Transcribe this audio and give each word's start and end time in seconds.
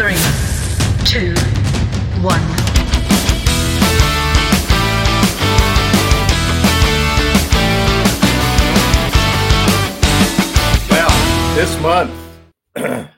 three, 0.00 0.14
two, 1.04 1.34
one. 2.22 2.40
Well, 10.88 11.54
this 11.54 11.78
month 11.82 12.14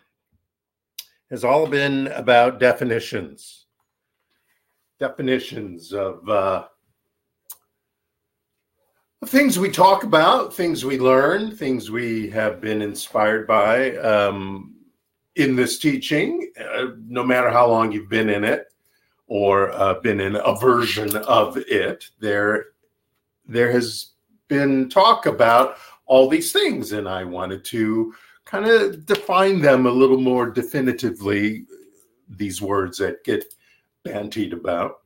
has 1.30 1.44
all 1.44 1.68
been 1.68 2.08
about 2.08 2.58
definitions. 2.58 3.66
Definitions 4.98 5.92
of 5.92 6.28
uh, 6.28 6.64
things 9.26 9.56
we 9.56 9.70
talk 9.70 10.02
about, 10.02 10.52
things 10.52 10.84
we 10.84 10.98
learn, 10.98 11.54
things 11.54 11.92
we 11.92 12.28
have 12.30 12.60
been 12.60 12.82
inspired 12.82 13.46
by 13.46 13.94
um, 13.98 14.71
in 15.36 15.56
this 15.56 15.78
teaching, 15.78 16.50
uh, 16.60 16.88
no 17.06 17.24
matter 17.24 17.50
how 17.50 17.66
long 17.66 17.92
you've 17.92 18.08
been 18.08 18.28
in 18.28 18.44
it 18.44 18.72
or 19.26 19.72
uh, 19.72 19.94
been 20.00 20.20
in 20.20 20.36
a 20.36 20.56
version 20.56 21.16
of 21.16 21.56
it, 21.56 22.10
there, 22.20 22.66
there 23.46 23.72
has 23.72 24.10
been 24.48 24.88
talk 24.88 25.26
about 25.26 25.76
all 26.06 26.28
these 26.28 26.52
things, 26.52 26.92
and 26.92 27.08
I 27.08 27.24
wanted 27.24 27.64
to 27.66 28.14
kind 28.44 28.66
of 28.66 29.06
define 29.06 29.60
them 29.62 29.86
a 29.86 29.90
little 29.90 30.20
more 30.20 30.50
definitively. 30.50 31.64
These 32.28 32.60
words 32.60 32.98
that 32.98 33.24
get 33.24 33.54
bantied 34.06 34.52
about. 34.52 34.98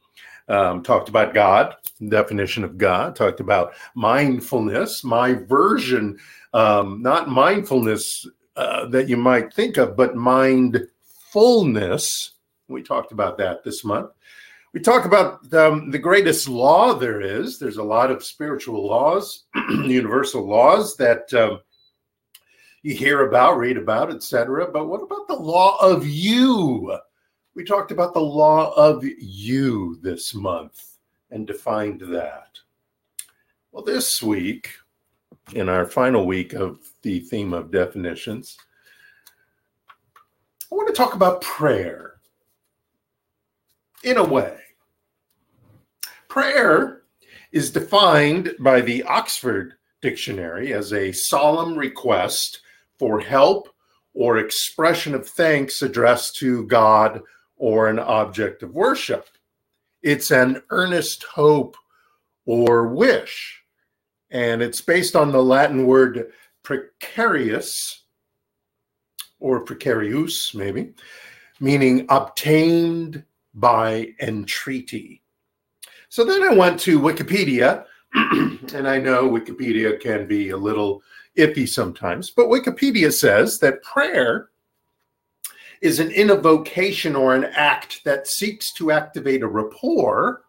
Um, 0.48 0.84
talked 0.84 1.08
about 1.08 1.34
God, 1.34 1.74
definition 2.08 2.62
of 2.62 2.78
God, 2.78 3.16
talked 3.16 3.40
about 3.40 3.74
mindfulness, 3.96 5.02
my 5.02 5.32
version, 5.32 6.16
um, 6.52 7.02
not 7.02 7.28
mindfulness 7.28 8.28
uh, 8.56 8.86
that 8.86 9.08
you 9.08 9.16
might 9.16 9.52
think 9.52 9.76
of, 9.76 9.96
but 9.96 10.16
mindfulness. 10.16 12.32
We 12.68 12.82
talked 12.82 13.12
about 13.12 13.38
that 13.38 13.62
this 13.62 13.84
month. 13.84 14.10
We 14.72 14.80
talk 14.80 15.04
about 15.04 15.52
um, 15.54 15.90
the 15.90 15.98
greatest 15.98 16.48
law 16.48 16.94
there 16.94 17.20
is. 17.20 17.58
There's 17.58 17.78
a 17.78 17.82
lot 17.82 18.10
of 18.10 18.24
spiritual 18.24 18.86
laws, 18.86 19.44
universal 19.70 20.46
laws 20.46 20.96
that 20.96 21.32
um, 21.32 21.60
you 22.82 22.94
hear 22.94 23.26
about, 23.26 23.58
read 23.58 23.76
about, 23.76 24.12
etc. 24.12 24.70
But 24.70 24.86
what 24.86 25.02
about 25.02 25.28
the 25.28 25.36
law 25.36 25.78
of 25.80 26.06
you? 26.06 26.98
We 27.54 27.64
talked 27.64 27.90
about 27.90 28.12
the 28.12 28.20
law 28.20 28.74
of 28.76 29.02
you 29.02 29.98
this 30.02 30.34
month 30.34 30.98
and 31.30 31.46
defined 31.46 32.02
that. 32.02 32.58
Well, 33.72 33.82
this 33.82 34.22
week, 34.22 34.70
in 35.52 35.68
our 35.68 35.86
final 35.86 36.26
week 36.26 36.52
of 36.52 36.78
the 37.02 37.20
theme 37.20 37.52
of 37.52 37.70
definitions, 37.70 38.56
I 40.70 40.74
want 40.74 40.88
to 40.88 40.94
talk 40.94 41.14
about 41.14 41.40
prayer 41.40 42.14
in 44.02 44.16
a 44.16 44.24
way. 44.24 44.58
Prayer 46.28 47.02
is 47.52 47.70
defined 47.70 48.54
by 48.58 48.80
the 48.80 49.02
Oxford 49.04 49.74
Dictionary 50.02 50.72
as 50.72 50.92
a 50.92 51.12
solemn 51.12 51.76
request 51.76 52.60
for 52.98 53.20
help 53.20 53.68
or 54.14 54.38
expression 54.38 55.14
of 55.14 55.28
thanks 55.28 55.82
addressed 55.82 56.36
to 56.36 56.66
God 56.66 57.22
or 57.56 57.88
an 57.88 57.98
object 57.98 58.62
of 58.62 58.74
worship. 58.74 59.28
It's 60.02 60.30
an 60.30 60.62
earnest 60.70 61.24
hope 61.24 61.76
or 62.44 62.88
wish. 62.88 63.62
And 64.30 64.62
it's 64.62 64.80
based 64.80 65.14
on 65.14 65.32
the 65.32 65.42
Latin 65.42 65.86
word 65.86 66.32
precarious 66.62 68.04
or 69.38 69.64
precarius, 69.64 70.54
maybe, 70.54 70.94
meaning 71.60 72.06
obtained 72.08 73.24
by 73.54 74.08
entreaty. 74.20 75.22
So 76.08 76.24
then 76.24 76.42
I 76.42 76.54
went 76.54 76.80
to 76.80 77.00
Wikipedia, 77.00 77.84
and 78.14 78.88
I 78.88 78.98
know 78.98 79.28
Wikipedia 79.28 80.00
can 80.00 80.26
be 80.26 80.50
a 80.50 80.56
little 80.56 81.02
iffy 81.36 81.68
sometimes, 81.68 82.30
but 82.30 82.46
Wikipedia 82.46 83.12
says 83.12 83.58
that 83.60 83.82
prayer 83.82 84.50
is 85.82 86.00
an 86.00 86.10
invocation 86.10 87.14
or 87.14 87.34
an 87.34 87.44
act 87.44 88.02
that 88.04 88.26
seeks 88.26 88.72
to 88.72 88.90
activate 88.90 89.42
a 89.42 89.48
rapport 89.48 90.42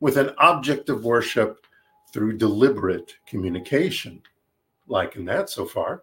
with 0.00 0.16
an 0.16 0.30
object 0.38 0.88
of 0.88 1.04
worship 1.04 1.66
through 2.12 2.36
deliberate 2.36 3.14
communication. 3.26 4.22
Liking 4.86 5.24
that 5.26 5.48
so 5.48 5.64
far. 5.64 6.02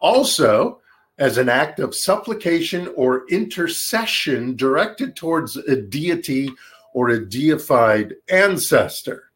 Also, 0.00 0.80
as 1.18 1.36
an 1.36 1.48
act 1.48 1.80
of 1.80 1.94
supplication 1.94 2.92
or 2.96 3.26
intercession 3.28 4.54
directed 4.54 5.16
towards 5.16 5.56
a 5.56 5.76
deity 5.76 6.50
or 6.94 7.10
a 7.10 7.26
deified 7.26 8.14
ancestor. 8.30 9.30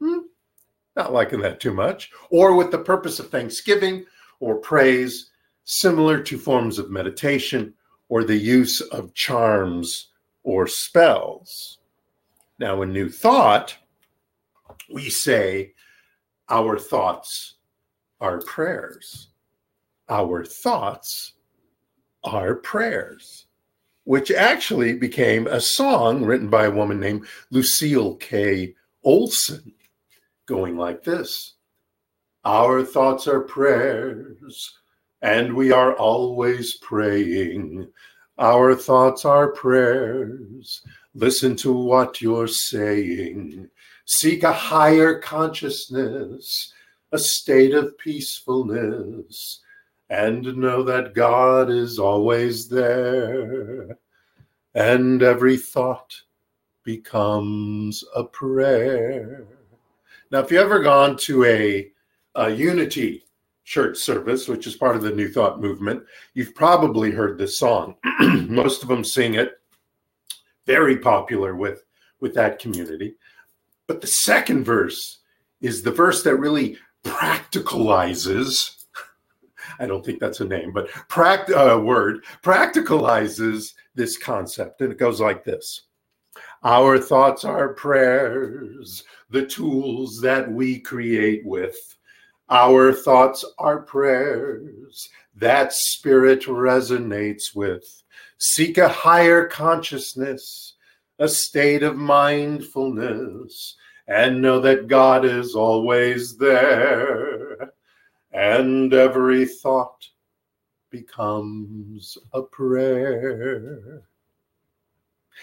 Hmm, 0.00 0.18
not 0.96 1.12
liking 1.12 1.40
that 1.40 1.60
too 1.60 1.72
much. 1.72 2.10
Or 2.30 2.54
with 2.56 2.70
the 2.70 2.78
purpose 2.78 3.20
of 3.20 3.30
thanksgiving 3.30 4.04
or 4.40 4.56
praise, 4.56 5.30
similar 5.64 6.20
to 6.22 6.38
forms 6.38 6.78
of 6.78 6.90
meditation 6.90 7.74
or 8.08 8.24
the 8.24 8.36
use 8.36 8.80
of 8.80 9.14
charms 9.14 10.08
or 10.42 10.66
spells. 10.66 11.78
Now, 12.58 12.82
in 12.82 12.92
New 12.92 13.08
Thought, 13.08 13.76
we 14.92 15.10
say, 15.10 15.74
Our 16.48 16.78
thoughts 16.78 17.54
are 18.20 18.40
prayers. 18.42 19.28
Our 20.08 20.44
thoughts 20.44 21.34
are 22.24 22.54
prayers, 22.56 23.46
which 24.04 24.30
actually 24.30 24.94
became 24.94 25.46
a 25.46 25.60
song 25.60 26.24
written 26.24 26.48
by 26.48 26.64
a 26.66 26.70
woman 26.70 26.98
named 26.98 27.26
Lucille 27.50 28.16
K. 28.16 28.74
Olson, 29.04 29.72
going 30.46 30.76
like 30.76 31.04
this 31.04 31.54
Our 32.44 32.84
thoughts 32.84 33.28
are 33.28 33.40
prayers 33.40 34.78
and 35.22 35.52
we 35.54 35.72
are 35.72 35.94
always 35.94 36.76
praying. 36.76 37.88
Our 38.38 38.74
thoughts 38.74 39.24
are 39.24 39.52
prayers. 39.52 40.82
Listen 41.14 41.56
to 41.56 41.72
what 41.72 42.20
you're 42.20 42.46
saying. 42.46 43.68
Seek 44.10 44.42
a 44.42 44.54
higher 44.54 45.18
consciousness, 45.18 46.72
a 47.12 47.18
state 47.18 47.74
of 47.74 47.98
peacefulness, 47.98 49.60
and 50.08 50.56
know 50.56 50.82
that 50.82 51.12
God 51.12 51.68
is 51.68 51.98
always 51.98 52.70
there. 52.70 53.98
And 54.74 55.22
every 55.22 55.58
thought 55.58 56.22
becomes 56.84 58.02
a 58.16 58.24
prayer. 58.24 59.44
Now, 60.30 60.38
if 60.38 60.50
you've 60.50 60.62
ever 60.62 60.80
gone 60.80 61.18
to 61.18 61.44
a, 61.44 61.92
a 62.34 62.48
unity 62.48 63.26
church 63.64 63.98
service, 63.98 64.48
which 64.48 64.66
is 64.66 64.74
part 64.74 64.96
of 64.96 65.02
the 65.02 65.14
New 65.14 65.28
Thought 65.28 65.60
movement, 65.60 66.02
you've 66.32 66.54
probably 66.54 67.10
heard 67.10 67.36
this 67.36 67.58
song. 67.58 67.94
Most 68.48 68.82
of 68.82 68.88
them 68.88 69.04
sing 69.04 69.34
it. 69.34 69.60
Very 70.64 70.96
popular 70.96 71.54
with 71.54 71.84
with 72.20 72.34
that 72.34 72.58
community. 72.58 73.14
But 73.88 74.00
the 74.00 74.06
second 74.06 74.64
verse 74.64 75.18
is 75.60 75.82
the 75.82 75.90
verse 75.90 76.22
that 76.22 76.36
really 76.36 76.78
practicalizes. 77.04 78.84
I 79.80 79.86
don't 79.86 80.06
think 80.06 80.20
that's 80.20 80.40
a 80.40 80.44
name, 80.44 80.72
but 80.72 80.88
pract 81.08 81.50
uh, 81.50 81.80
word 81.80 82.24
practicalizes 82.44 83.74
this 83.96 84.16
concept, 84.16 84.80
and 84.80 84.92
it 84.92 84.98
goes 84.98 85.20
like 85.20 85.42
this: 85.42 85.82
Our 86.62 86.98
thoughts 86.98 87.44
are 87.44 87.74
prayers, 87.74 89.02
the 89.30 89.44
tools 89.44 90.20
that 90.20 90.48
we 90.50 90.78
create 90.78 91.44
with 91.44 91.76
our 92.50 92.94
thoughts 92.94 93.44
are 93.58 93.82
prayers 93.82 95.08
that 95.36 95.72
spirit 95.72 96.44
resonates 96.44 97.54
with. 97.54 98.02
Seek 98.38 98.78
a 98.78 98.88
higher 98.88 99.46
consciousness, 99.46 100.74
a 101.18 101.28
state 101.28 101.82
of 101.82 101.96
mindfulness, 101.96 103.76
and 104.08 104.40
know 104.40 104.58
that 104.58 104.88
God 104.88 105.24
is 105.24 105.54
always 105.54 106.36
there. 106.36 107.72
And 108.32 108.92
every 108.92 109.46
thought 109.46 110.08
becomes 110.90 112.16
a 112.32 112.42
prayer. 112.42 114.02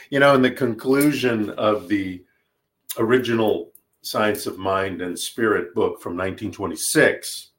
You 0.10 0.20
know, 0.20 0.36
in 0.36 0.42
the 0.42 0.52
conclusion 0.52 1.52
of 1.52 1.88
the 1.88 2.24
original 2.98 3.72
Science 4.02 4.46
of 4.46 4.58
Mind 4.58 5.02
and 5.02 5.18
Spirit 5.18 5.74
book 5.74 6.02
from 6.02 6.14
1926, 6.14 7.52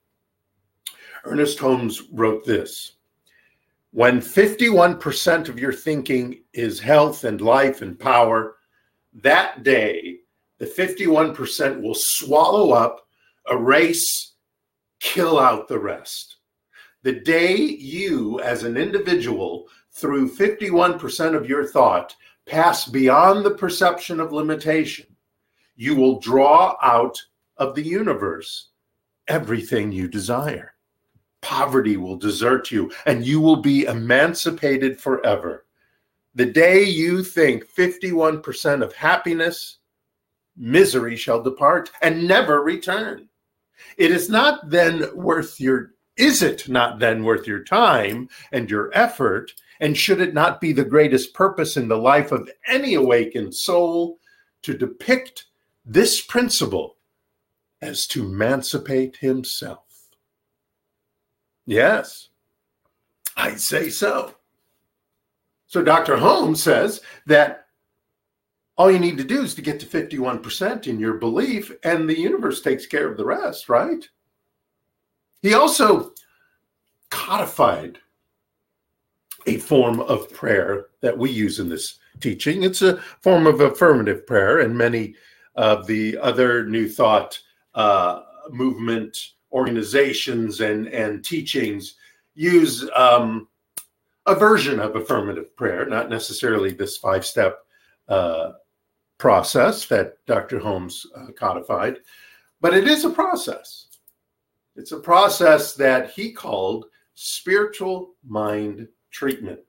Ernest 1.25 1.59
Holmes 1.59 2.03
wrote 2.13 2.45
this 2.45 2.97
When 3.93 4.21
51% 4.21 5.49
of 5.49 5.59
your 5.59 5.73
thinking 5.73 6.43
is 6.53 6.79
health 6.79 7.25
and 7.25 7.41
life 7.41 7.83
and 7.83 7.99
power, 7.99 8.57
that 9.15 9.63
day 9.63 10.19
the 10.59 10.67
51% 10.67 11.83
will 11.83 11.95
swallow 11.95 12.73
up, 12.73 13.07
erase, 13.51 14.35
kill 15.01 15.39
out 15.39 15.69
the 15.69 15.79
rest. 15.79 16.37
The 17.03 17.21
day 17.21 17.57
you, 17.57 18.41
as 18.41 18.65
an 18.65 18.77
individual, 18.77 19.69
through 19.93 20.35
51% 20.35 21.35
of 21.35 21.49
your 21.49 21.67
thought 21.67 22.15
pass 22.47 22.87
beyond 22.87 23.45
the 23.45 23.55
perception 23.55 24.21
of 24.21 24.33
limitation, 24.33 25.07
you 25.77 25.95
will 25.95 26.21
draw 26.21 26.77
out 26.83 27.21
of 27.59 27.75
the 27.75 27.83
universe 27.83 28.71
everything 29.29 29.93
you 29.93 30.09
desire. 30.09 30.73
Poverty 31.43 31.97
will 31.97 32.17
desert 32.17 32.71
you, 32.71 32.91
and 33.05 33.25
you 33.25 33.41
will 33.41 33.57
be 33.57 33.85
emancipated 33.85 35.01
forever. 35.01 35.67
The 36.35 36.47
day 36.47 36.83
you 36.83 37.23
think 37.23 37.67
51% 37.67 38.83
of 38.83 38.93
happiness, 38.95 39.79
misery 40.57 41.17
shall 41.17 41.43
depart 41.43 41.91
and 42.03 42.27
never 42.27 42.63
return. 42.63 43.29
It 43.97 44.11
is 44.11 44.29
not 44.29 44.71
then 44.71 45.15
worth 45.15 45.61
your 45.61 45.93
is 46.17 46.43
it 46.43 46.69
not 46.69 46.99
then 46.99 47.25
worth 47.25 47.47
your 47.47 47.63
time 47.63 48.31
and 48.51 48.71
your 48.71 48.91
effort? 48.95 49.53
And 49.81 49.97
should 49.97 50.21
it 50.23 50.33
not 50.33 50.63
be 50.63 50.73
the 50.73 50.85
greatest 50.85 51.35
purpose 51.35 51.77
in 51.77 51.89
the 51.89 51.99
life 51.99 52.33
of 52.33 52.51
any 52.67 52.95
awakened 52.95 53.55
soul 53.55 54.19
to 54.63 54.73
depict 54.73 55.45
this 55.85 56.23
principle 56.23 56.97
as 57.83 58.07
to 58.09 58.25
emancipate 58.25 59.17
himself? 59.17 59.85
Yes, 61.67 62.29
I'd 63.37 63.61
say 63.61 63.91
so. 63.91 64.37
So 65.67 65.83
Dr. 65.83 66.17
Holmes 66.17 66.63
says 66.63 67.03
that 67.27 67.66
all 68.77 68.91
you 68.91 68.99
need 68.99 69.17
to 69.19 69.25
do 69.25 69.43
is 69.43 69.55
to 69.55 69.63
get 69.63 69.81
to 69.81 69.87
51% 69.87 70.87
in 70.87 71.01
your 71.01 71.15
belief, 71.15 71.73
and 71.83 72.09
the 72.09 72.19
universe 72.19 72.61
takes 72.61 72.87
care 72.87 73.11
of 73.11 73.17
the 73.17 73.25
rest, 73.25 73.69
right? 73.69 74.07
He 75.41 75.55
also 75.55 76.13
codified 77.11 77.99
a 79.47 79.59
form 79.59 80.01
of 80.01 80.31
prayer 80.33 80.87
that 81.01 81.17
we 81.17 81.31
use 81.31 81.59
in 81.59 81.69
this 81.69 81.99
teaching. 82.21 82.65
It's 82.65 82.83
a 82.83 82.99
form 83.23 83.47
of 83.47 83.61
affirmative 83.61 84.27
prayer, 84.27 84.61
and 84.61 84.77
many 84.77 85.15
of 85.55 85.87
the 85.87 86.19
other 86.19 86.67
New 86.67 86.89
Thought 86.89 87.39
uh, 87.75 88.23
movement 88.51 89.33
organizations 89.53 90.61
and, 90.61 90.89
and 90.89 91.25
teachings 91.25 91.95
use 92.35 92.89
um, 92.95 93.49
a 94.27 94.35
version 94.35 94.81
of 94.81 94.97
affirmative 94.97 95.57
prayer, 95.57 95.87
not 95.87 96.11
necessarily 96.11 96.73
this 96.73 96.97
five 96.99 97.25
step 97.25 97.65
uh, 98.09 98.53
process 99.19 99.87
that 99.87 100.25
Dr. 100.27 100.59
Holmes 100.59 101.07
uh, 101.17 101.33
codified, 101.39 101.99
but 102.61 102.75
it 102.75 102.87
is 102.87 103.05
a 103.05 103.11
process. 103.11 103.87
It's 104.77 104.93
a 104.93 105.01
process 105.01 105.75
that 105.75 106.11
he 106.11 106.33
called 106.33 106.87
spiritual 107.15 108.15
mind 108.27 108.89
treatment, 109.11 109.61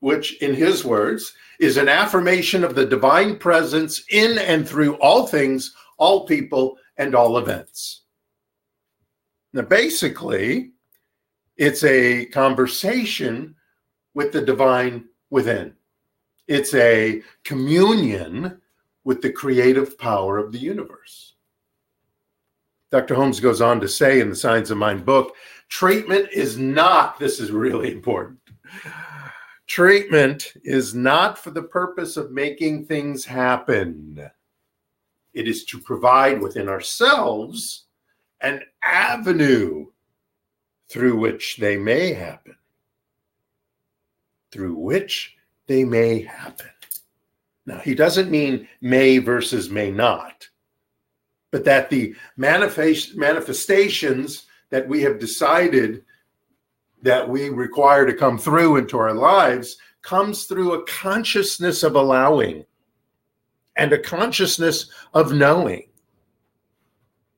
which, 0.00 0.40
in 0.42 0.54
his 0.54 0.84
words, 0.84 1.32
is 1.60 1.76
an 1.76 1.88
affirmation 1.88 2.64
of 2.64 2.74
the 2.74 2.86
divine 2.86 3.36
presence 3.38 4.04
in 4.10 4.38
and 4.38 4.68
through 4.68 4.94
all 4.96 5.26
things, 5.26 5.74
all 5.98 6.26
people, 6.26 6.76
and 6.96 7.14
all 7.14 7.38
events. 7.38 8.02
Now, 9.52 9.62
basically, 9.62 10.72
it's 11.56 11.84
a 11.84 12.26
conversation 12.26 13.54
with 14.14 14.32
the 14.32 14.42
divine 14.42 15.06
within. 15.30 15.74
It's 16.50 16.74
a 16.74 17.22
communion 17.44 18.60
with 19.04 19.22
the 19.22 19.30
creative 19.30 19.96
power 19.96 20.36
of 20.36 20.50
the 20.50 20.58
universe. 20.58 21.34
Dr. 22.90 23.14
Holmes 23.14 23.38
goes 23.38 23.60
on 23.60 23.80
to 23.80 23.88
say 23.88 24.18
in 24.18 24.28
the 24.28 24.34
Science 24.34 24.70
of 24.70 24.76
Mind 24.76 25.06
book 25.06 25.36
treatment 25.68 26.28
is 26.32 26.58
not, 26.58 27.20
this 27.20 27.38
is 27.38 27.52
really 27.52 27.92
important. 27.92 28.40
Treatment 29.68 30.52
is 30.64 30.92
not 30.92 31.38
for 31.38 31.52
the 31.52 31.62
purpose 31.62 32.16
of 32.16 32.32
making 32.32 32.84
things 32.84 33.24
happen. 33.24 34.28
It 35.32 35.46
is 35.46 35.64
to 35.66 35.78
provide 35.78 36.42
within 36.42 36.68
ourselves 36.68 37.84
an 38.40 38.60
avenue 38.82 39.86
through 40.88 41.16
which 41.16 41.58
they 41.58 41.76
may 41.76 42.12
happen. 42.12 42.56
Through 44.50 44.74
which 44.74 45.36
they 45.70 45.84
may 45.84 46.20
happen. 46.20 46.66
Now, 47.64 47.78
he 47.78 47.94
doesn't 47.94 48.28
mean 48.28 48.66
may 48.80 49.18
versus 49.18 49.70
may 49.70 49.88
not, 49.88 50.48
but 51.52 51.64
that 51.64 51.88
the 51.88 52.16
manifest, 52.36 53.16
manifestations 53.16 54.46
that 54.70 54.88
we 54.88 55.00
have 55.02 55.20
decided 55.20 56.02
that 57.02 57.28
we 57.28 57.50
require 57.50 58.04
to 58.04 58.12
come 58.12 58.36
through 58.36 58.78
into 58.78 58.98
our 58.98 59.14
lives 59.14 59.76
comes 60.02 60.46
through 60.46 60.72
a 60.72 60.84
consciousness 60.86 61.84
of 61.84 61.94
allowing 61.94 62.64
and 63.76 63.92
a 63.92 63.98
consciousness 63.98 64.90
of 65.14 65.32
knowing. 65.32 65.88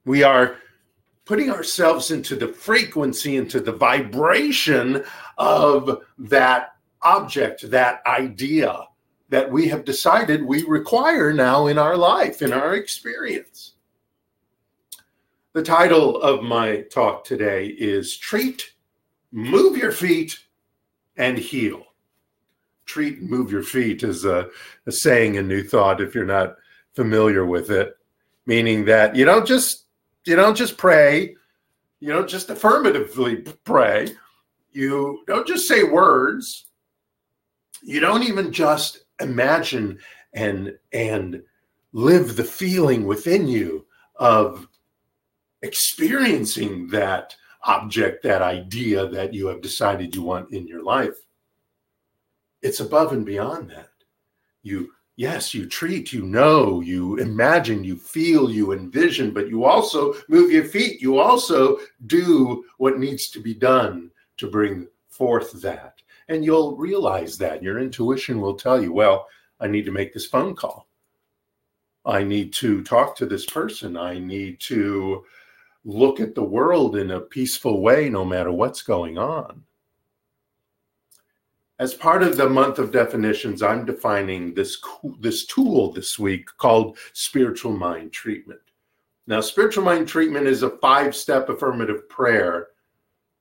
We 0.06 0.22
are 0.22 0.56
putting 1.26 1.50
ourselves 1.50 2.10
into 2.10 2.36
the 2.36 2.48
frequency, 2.48 3.36
into 3.36 3.60
the 3.60 3.72
vibration 3.72 5.04
of 5.36 5.98
that 6.16 6.71
object, 7.02 7.70
that 7.70 8.00
idea 8.06 8.86
that 9.28 9.50
we 9.50 9.68
have 9.68 9.84
decided 9.84 10.42
we 10.44 10.62
require 10.64 11.32
now 11.32 11.66
in 11.66 11.78
our 11.78 11.96
life, 11.96 12.42
in 12.42 12.52
our 12.52 12.74
experience. 12.74 13.74
The 15.54 15.62
title 15.62 16.20
of 16.20 16.42
my 16.42 16.82
talk 16.92 17.24
today 17.24 17.66
is 17.66 18.16
Treat, 18.16 18.72
Move 19.32 19.76
Your 19.76 19.92
Feet, 19.92 20.38
and 21.16 21.38
Heal. 21.38 21.82
Treat, 22.84 23.22
move 23.22 23.50
your 23.50 23.62
feet 23.62 24.02
is 24.02 24.24
a, 24.24 24.48
a 24.86 24.92
saying 24.92 25.36
in 25.36 25.48
New 25.48 25.62
Thought 25.62 26.00
if 26.00 26.14
you're 26.14 26.24
not 26.24 26.56
familiar 26.94 27.46
with 27.46 27.70
it, 27.70 27.96
meaning 28.44 28.84
that 28.86 29.16
you 29.16 29.24
don't 29.24 29.46
just 29.46 29.86
you 30.24 30.36
don't 30.36 30.56
just 30.56 30.76
pray, 30.76 31.34
you 32.00 32.08
don't 32.12 32.28
just 32.28 32.50
affirmatively 32.50 33.36
pray, 33.64 34.08
you 34.72 35.22
don't 35.26 35.46
just 35.46 35.66
say 35.66 35.84
words, 35.84 36.66
you 37.82 38.00
don't 38.00 38.22
even 38.22 38.52
just 38.52 39.04
imagine 39.20 39.98
and 40.34 40.76
and 40.92 41.42
live 41.92 42.36
the 42.36 42.44
feeling 42.44 43.06
within 43.06 43.46
you 43.46 43.86
of 44.16 44.66
experiencing 45.62 46.88
that 46.88 47.36
object, 47.64 48.22
that 48.22 48.42
idea 48.42 49.06
that 49.08 49.32
you 49.32 49.46
have 49.46 49.60
decided 49.60 50.14
you 50.14 50.22
want 50.22 50.52
in 50.52 50.66
your 50.66 50.82
life. 50.82 51.16
It's 52.62 52.80
above 52.80 53.12
and 53.12 53.26
beyond 53.26 53.70
that. 53.70 53.90
You 54.62 54.92
yes, 55.16 55.52
you 55.54 55.66
treat, 55.66 56.12
you 56.12 56.22
know, 56.22 56.80
you 56.80 57.16
imagine, 57.16 57.84
you 57.84 57.96
feel, 57.96 58.50
you 58.50 58.72
envision, 58.72 59.32
but 59.32 59.48
you 59.48 59.64
also 59.64 60.14
move 60.28 60.50
your 60.50 60.64
feet. 60.64 61.00
You 61.00 61.18
also 61.18 61.78
do 62.06 62.64
what 62.78 62.98
needs 62.98 63.28
to 63.30 63.40
be 63.40 63.54
done 63.54 64.10
to 64.38 64.50
bring 64.50 64.88
forth 65.08 65.52
that. 65.62 66.01
And 66.32 66.42
you'll 66.42 66.76
realize 66.76 67.36
that 67.38 67.62
your 67.62 67.78
intuition 67.78 68.40
will 68.40 68.54
tell 68.54 68.82
you, 68.82 68.90
well, 68.90 69.28
I 69.60 69.66
need 69.66 69.84
to 69.84 69.92
make 69.92 70.14
this 70.14 70.24
phone 70.24 70.56
call. 70.56 70.88
I 72.06 72.24
need 72.24 72.54
to 72.54 72.82
talk 72.82 73.14
to 73.16 73.26
this 73.26 73.44
person. 73.44 73.98
I 73.98 74.18
need 74.18 74.58
to 74.60 75.26
look 75.84 76.20
at 76.20 76.34
the 76.34 76.42
world 76.42 76.96
in 76.96 77.10
a 77.10 77.20
peaceful 77.20 77.82
way, 77.82 78.08
no 78.08 78.24
matter 78.24 78.50
what's 78.50 78.80
going 78.80 79.18
on. 79.18 79.62
As 81.78 81.92
part 81.92 82.22
of 82.22 82.38
the 82.38 82.48
month 82.48 82.78
of 82.78 82.92
definitions, 82.92 83.62
I'm 83.62 83.84
defining 83.84 84.54
this, 84.54 84.80
this 85.20 85.44
tool 85.44 85.92
this 85.92 86.18
week 86.18 86.46
called 86.56 86.96
spiritual 87.12 87.72
mind 87.72 88.10
treatment. 88.10 88.60
Now, 89.26 89.42
spiritual 89.42 89.84
mind 89.84 90.08
treatment 90.08 90.46
is 90.46 90.62
a 90.62 90.78
five 90.78 91.14
step 91.14 91.50
affirmative 91.50 92.08
prayer 92.08 92.68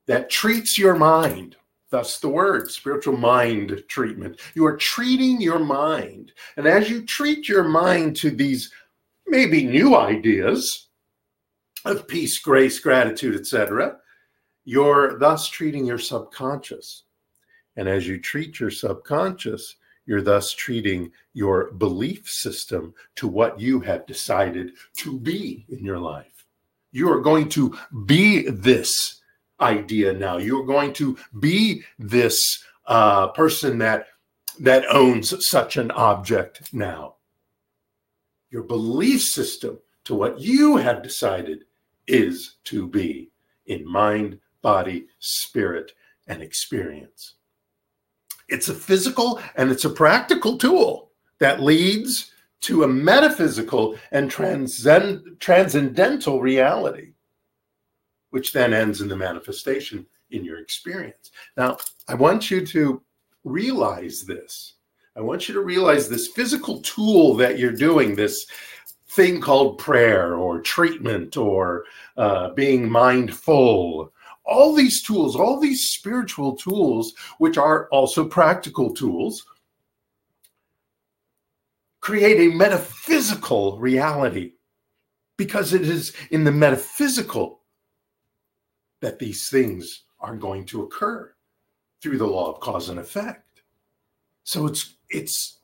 that 0.07 0.29
treats 0.29 0.77
your 0.77 0.95
mind. 0.95 1.55
Thus, 1.91 2.19
the 2.19 2.29
word 2.29 2.71
spiritual 2.71 3.17
mind 3.17 3.83
treatment. 3.89 4.39
You 4.55 4.65
are 4.65 4.77
treating 4.77 5.41
your 5.41 5.59
mind. 5.59 6.31
And 6.55 6.65
as 6.65 6.89
you 6.89 7.05
treat 7.05 7.49
your 7.49 7.65
mind 7.65 8.15
to 8.17 8.31
these 8.31 8.71
maybe 9.27 9.65
new 9.65 9.97
ideas 9.97 10.87
of 11.83 12.07
peace, 12.07 12.39
grace, 12.39 12.79
gratitude, 12.79 13.35
etc., 13.35 13.97
you're 14.63 15.19
thus 15.19 15.49
treating 15.49 15.85
your 15.85 15.97
subconscious. 15.97 17.03
And 17.75 17.89
as 17.89 18.07
you 18.07 18.19
treat 18.19 18.59
your 18.59 18.71
subconscious, 18.71 19.75
you're 20.05 20.21
thus 20.21 20.53
treating 20.53 21.11
your 21.33 21.71
belief 21.73 22.27
system 22.29 22.93
to 23.15 23.27
what 23.27 23.59
you 23.59 23.81
have 23.81 24.05
decided 24.05 24.71
to 24.97 25.19
be 25.19 25.65
in 25.69 25.83
your 25.83 25.99
life. 25.99 26.45
You 26.93 27.11
are 27.11 27.21
going 27.21 27.49
to 27.49 27.77
be 28.05 28.49
this 28.49 29.20
idea 29.61 30.13
now. 30.13 30.37
You're 30.37 30.65
going 30.65 30.93
to 30.93 31.17
be 31.39 31.83
this 31.99 32.63
uh, 32.87 33.27
person 33.29 33.77
that 33.79 34.07
that 34.59 34.85
owns 34.89 35.47
such 35.47 35.77
an 35.77 35.91
object 35.91 36.73
now. 36.73 37.15
Your 38.51 38.63
belief 38.63 39.21
system 39.21 39.79
to 40.03 40.15
what 40.15 40.39
you 40.39 40.77
have 40.77 41.03
decided 41.03 41.63
is 42.07 42.55
to 42.65 42.87
be 42.87 43.31
in 43.65 43.87
mind, 43.89 44.39
body, 44.61 45.07
spirit, 45.19 45.93
and 46.27 46.41
experience 46.41 47.35
It's 48.49 48.69
a 48.69 48.73
physical 48.73 49.41
and 49.55 49.71
it's 49.71 49.85
a 49.85 49.89
practical 49.89 50.57
tool 50.57 51.11
that 51.39 51.61
leads 51.61 52.31
to 52.61 52.83
a 52.83 52.87
metaphysical 52.87 53.97
and 54.11 54.29
transcend, 54.29 55.39
transcendental 55.39 56.41
reality, 56.41 57.13
which 58.31 58.51
then 58.51 58.73
ends 58.73 59.01
in 59.01 59.07
the 59.07 59.15
manifestation 59.15 60.05
in 60.31 60.43
your 60.43 60.59
experience. 60.59 61.31
Now, 61.55 61.77
I 62.07 62.15
want 62.15 62.49
you 62.49 62.65
to 62.65 63.01
realize 63.43 64.23
this. 64.23 64.73
I 65.15 65.21
want 65.21 65.47
you 65.47 65.53
to 65.53 65.61
realize 65.61 66.07
this 66.07 66.29
physical 66.29 66.81
tool 66.81 67.35
that 67.35 67.59
you're 67.59 67.71
doing, 67.71 68.15
this 68.15 68.47
thing 69.09 69.41
called 69.41 69.77
prayer 69.77 70.35
or 70.35 70.61
treatment 70.61 71.35
or 71.35 71.83
uh, 72.17 72.51
being 72.51 72.89
mindful. 72.89 74.11
All 74.45 74.73
these 74.73 75.03
tools, 75.03 75.35
all 75.35 75.59
these 75.59 75.89
spiritual 75.89 76.55
tools, 76.55 77.13
which 77.37 77.57
are 77.57 77.87
also 77.89 78.25
practical 78.25 78.93
tools, 78.93 79.45
create 81.99 82.39
a 82.39 82.55
metaphysical 82.55 83.77
reality 83.77 84.53
because 85.37 85.73
it 85.73 85.81
is 85.81 86.13
in 86.31 86.43
the 86.43 86.51
metaphysical 86.51 87.60
that 89.01 89.19
these 89.19 89.49
things 89.49 90.03
are 90.19 90.35
going 90.35 90.65
to 90.65 90.83
occur 90.83 91.33
through 92.01 92.17
the 92.17 92.25
law 92.25 92.51
of 92.51 92.59
cause 92.59 92.89
and 92.89 92.99
effect. 92.99 93.61
So 94.43 94.65
it's 94.65 94.95
it's 95.09 95.57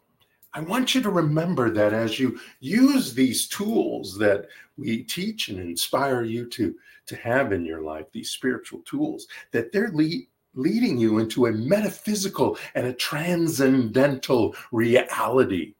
I 0.53 0.61
want 0.61 0.95
you 0.95 1.01
to 1.01 1.09
remember 1.09 1.69
that 1.69 1.93
as 1.93 2.19
you 2.19 2.39
use 2.59 3.13
these 3.13 3.47
tools 3.47 4.17
that 4.17 4.47
we 4.77 5.03
teach 5.03 5.49
and 5.49 5.59
inspire 5.59 6.23
you 6.23 6.47
to 6.49 6.75
to 7.07 7.15
have 7.15 7.53
in 7.53 7.65
your 7.65 7.81
life, 7.81 8.05
these 8.11 8.31
spiritual 8.31 8.81
tools, 8.81 9.27
that 9.51 9.71
they're 9.71 9.91
lead, 9.91 10.27
leading 10.55 10.97
you 10.97 11.19
into 11.19 11.45
a 11.45 11.51
metaphysical 11.51 12.57
and 12.75 12.87
a 12.87 12.93
transcendental 12.93 14.55
reality. 14.71 15.75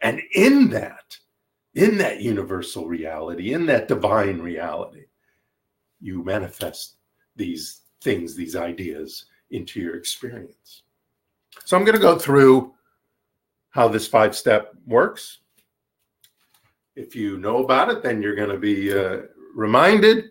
And 0.00 0.20
in 0.34 0.70
that, 0.70 1.16
in 1.74 1.98
that 1.98 2.20
universal 2.20 2.86
reality, 2.86 3.52
in 3.52 3.66
that 3.66 3.86
divine 3.86 4.40
reality, 4.40 5.04
you 6.00 6.24
manifest 6.24 6.96
these 7.36 7.82
things, 8.00 8.34
these 8.34 8.56
ideas 8.56 9.26
into 9.50 9.80
your 9.80 9.96
experience. 9.96 10.82
So 11.64 11.76
I'm 11.76 11.84
going 11.84 11.96
to 11.96 12.02
go 12.02 12.18
through 12.18 12.74
how 13.70 13.88
this 13.88 14.06
five 14.06 14.36
step 14.36 14.72
works. 14.86 15.38
If 16.96 17.14
you 17.14 17.38
know 17.38 17.62
about 17.62 17.90
it, 17.90 18.02
then 18.02 18.20
you're 18.20 18.34
going 18.34 18.50
to 18.50 18.58
be 18.58 18.92
uh, 18.92 19.22
reminded. 19.54 20.30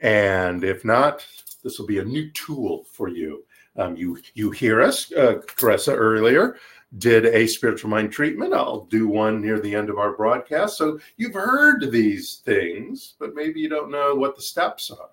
And 0.00 0.64
if 0.64 0.84
not, 0.84 1.26
this 1.62 1.78
will 1.78 1.86
be 1.86 1.98
a 1.98 2.04
new 2.04 2.30
tool 2.30 2.84
for 2.92 3.08
you. 3.08 3.44
Um, 3.76 3.96
you 3.96 4.18
you 4.34 4.50
hear 4.50 4.82
us, 4.82 5.12
uh, 5.12 5.40
Caressa 5.46 5.94
earlier 5.94 6.56
did 6.96 7.26
a 7.26 7.46
spiritual 7.46 7.90
mind 7.90 8.10
treatment. 8.10 8.54
I'll 8.54 8.84
do 8.86 9.06
one 9.08 9.42
near 9.42 9.60
the 9.60 9.74
end 9.74 9.90
of 9.90 9.98
our 9.98 10.16
broadcast. 10.16 10.78
So 10.78 10.98
you've 11.18 11.34
heard 11.34 11.90
these 11.90 12.36
things, 12.36 13.14
but 13.18 13.34
maybe 13.34 13.60
you 13.60 13.68
don't 13.68 13.90
know 13.90 14.14
what 14.14 14.36
the 14.36 14.42
steps 14.42 14.90
are. 14.90 15.10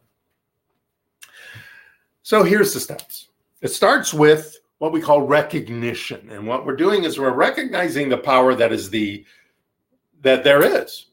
So 2.24 2.44
here's 2.44 2.74
the 2.74 2.80
steps. 2.80 3.28
It 3.62 3.68
starts 3.68 4.14
with 4.14 4.58
what 4.78 4.92
we 4.94 5.02
call 5.02 5.22
recognition. 5.22 6.30
And 6.30 6.48
what 6.48 6.66
we're 6.66 6.76
doing 6.76 7.04
is 7.04 7.20
we're 7.20 7.32
recognizing 7.32 8.10
the 8.10 8.18
power 8.18 8.56
that 8.56 8.72
is 8.72 8.90
the 8.90 9.26
that 10.22 10.44
there 10.44 10.64
is. 10.64 11.08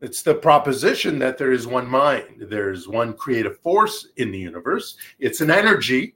It's 0.00 0.22
the 0.22 0.34
proposition 0.34 1.18
that 1.18 1.38
there 1.38 1.52
is 1.52 1.66
one 1.66 1.86
mind, 1.86 2.46
there's 2.48 2.88
one 2.88 3.14
creative 3.14 3.58
force 3.58 4.08
in 4.16 4.30
the 4.30 4.38
universe. 4.38 4.96
It's 5.18 5.40
an 5.40 5.50
energy. 5.50 6.14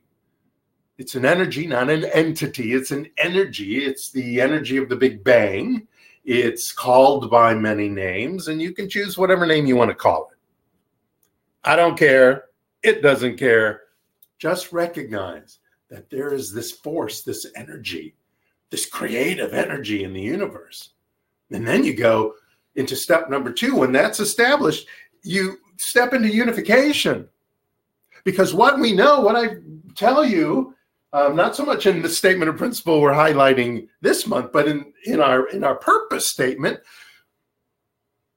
It's 0.99 1.15
an 1.15 1.25
energy, 1.25 1.67
not 1.67 1.91
an 1.91 2.05
entity. 2.07 2.75
It's 2.75 2.91
an 2.91 3.09
energy. 3.19 3.85
It's 3.85 4.11
the 4.11 4.41
energy 4.41 4.77
of 4.77 4.89
the 4.89 4.97
Big 4.97 5.25
Bang. 5.25 5.87
It's 6.25 6.73
called 6.73 7.31
by 7.31 7.55
many 7.55 7.89
names, 7.89 8.49
and 8.49 8.63
you 8.63 8.73
can 8.73 8.89
choose 8.89 9.19
whatever 9.19 9.47
name 9.47 9.67
you 9.67 9.75
want 9.75 9.91
to 9.91 9.95
call 9.95 10.29
it. 10.31 10.39
I 11.65 11.77
don't 11.77 11.99
care. 11.99 12.45
It 12.83 13.03
doesn't 13.03 13.37
care 13.37 13.83
just 14.43 14.73
recognize 14.73 15.61
that 15.89 16.11
there 16.11 16.35
is 16.35 16.53
this 16.53 16.73
force, 16.73 17.23
this 17.23 17.47
energy, 17.55 18.17
this 18.71 18.87
creative 18.87 19.55
energy 19.55 20.03
in 20.03 20.13
the 20.13 20.21
universe. 20.21 20.95
And 21.53 21.65
then 21.65 21.85
you 21.85 21.95
go 21.95 22.35
into 22.75 22.97
step 22.97 23.31
number 23.31 23.53
two. 23.53 23.77
When 23.77 23.93
that's 23.93 24.19
established, 24.19 24.89
you 25.23 25.59
step 25.77 26.13
into 26.13 26.27
unification. 26.27 27.29
Because 28.25 28.53
what 28.53 28.81
we 28.81 28.93
know, 28.93 29.21
what 29.21 29.37
I 29.37 29.59
tell 29.95 30.25
you, 30.25 30.75
um, 31.13 31.37
not 31.37 31.55
so 31.55 31.65
much 31.65 31.87
in 31.87 32.01
the 32.01 32.09
statement 32.09 32.49
of 32.49 32.57
principle 32.57 33.01
we're 33.01 33.13
highlighting 33.13 33.89
this 34.01 34.27
month, 34.27 34.53
but 34.53 34.67
in, 34.67 34.93
in 35.05 35.21
our 35.21 35.49
in 35.49 35.63
our 35.63 35.75
purpose 35.75 36.31
statement, 36.31 36.81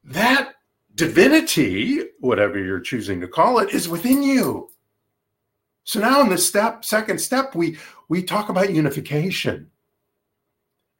that 0.04 0.54
divinity, 0.96 2.02
whatever 2.20 2.62
you're 2.62 2.80
choosing 2.80 3.22
to 3.22 3.28
call 3.28 3.60
it, 3.60 3.74
is 3.74 3.88
within 3.88 4.22
you. 4.22 4.70
So 5.84 6.00
now 6.00 6.22
in 6.22 6.30
the 6.30 6.38
step, 6.38 6.84
second 6.84 7.20
step, 7.20 7.56
we 7.56 7.78
we 8.10 8.24
talk 8.24 8.50
about 8.50 8.74
unification. 8.74 9.70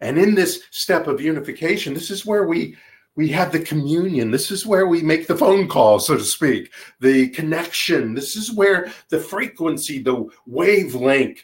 And 0.02 0.18
in 0.18 0.36
this 0.36 0.62
step 0.72 1.08
of 1.08 1.22
unification, 1.22 1.94
this 1.94 2.12
is 2.12 2.26
where 2.26 2.48
we 2.48 2.78
we 3.16 3.30
have 3.30 3.52
the 3.52 3.60
communion. 3.60 4.32
This 4.32 4.52
is 4.52 4.66
where 4.66 4.88
we 4.88 5.02
make 5.02 5.28
the 5.28 5.38
phone 5.38 5.68
call, 5.68 6.00
so 6.00 6.18
to 6.18 6.24
speak, 6.24 6.72
the 7.00 7.30
connection. 7.30 8.14
This 8.14 8.36
is 8.36 8.52
where 8.52 8.92
the 9.10 9.20
frequency, 9.20 10.02
the 10.02 10.28
wavelength, 10.46 11.44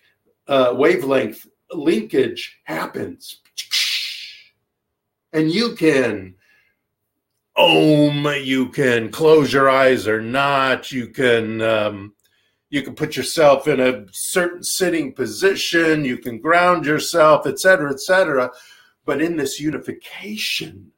uh, 0.52 0.74
wavelength 0.76 1.48
linkage 1.72 2.60
happens. 2.66 3.40
And 5.34 5.50
you 5.50 5.76
can 5.76 6.36
om, 7.56 8.26
you 8.44 8.68
can 8.68 9.10
close 9.10 9.54
your 9.54 9.70
eyes 9.70 10.08
or 10.08 10.22
not. 10.22 10.92
You 10.92 11.08
can 11.08 11.62
um, 11.62 12.14
you 12.72 12.82
can 12.82 12.96
put 12.96 13.16
yourself 13.16 13.68
in 13.68 13.80
a 13.80 14.06
certain 14.12 14.64
sitting 14.64 15.14
position 15.14 16.06
you 16.06 16.18
can 16.18 16.40
ground 16.40 16.86
yourself 16.86 17.46
etc 17.46 17.92
etc 17.92 18.50
but 19.06 19.22
in 19.22 19.36
this 19.36 19.60
unification 19.60 20.90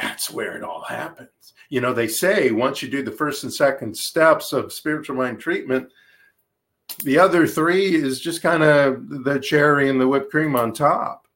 that's 0.00 0.30
where 0.30 0.56
it 0.56 0.64
all 0.64 0.82
happens 0.82 1.54
you 1.68 1.80
know 1.80 1.92
they 1.92 2.08
say 2.08 2.50
once 2.50 2.82
you 2.82 2.88
do 2.88 3.02
the 3.02 3.12
first 3.12 3.44
and 3.44 3.52
second 3.52 3.96
steps 3.96 4.52
of 4.52 4.72
spiritual 4.72 5.16
mind 5.16 5.38
treatment 5.38 5.88
the 7.04 7.18
other 7.18 7.46
three 7.46 7.94
is 7.94 8.20
just 8.20 8.42
kind 8.42 8.62
of 8.62 9.24
the 9.24 9.38
cherry 9.38 9.90
and 9.90 10.00
the 10.00 10.08
whipped 10.08 10.30
cream 10.30 10.56
on 10.56 10.72
top 10.72 11.26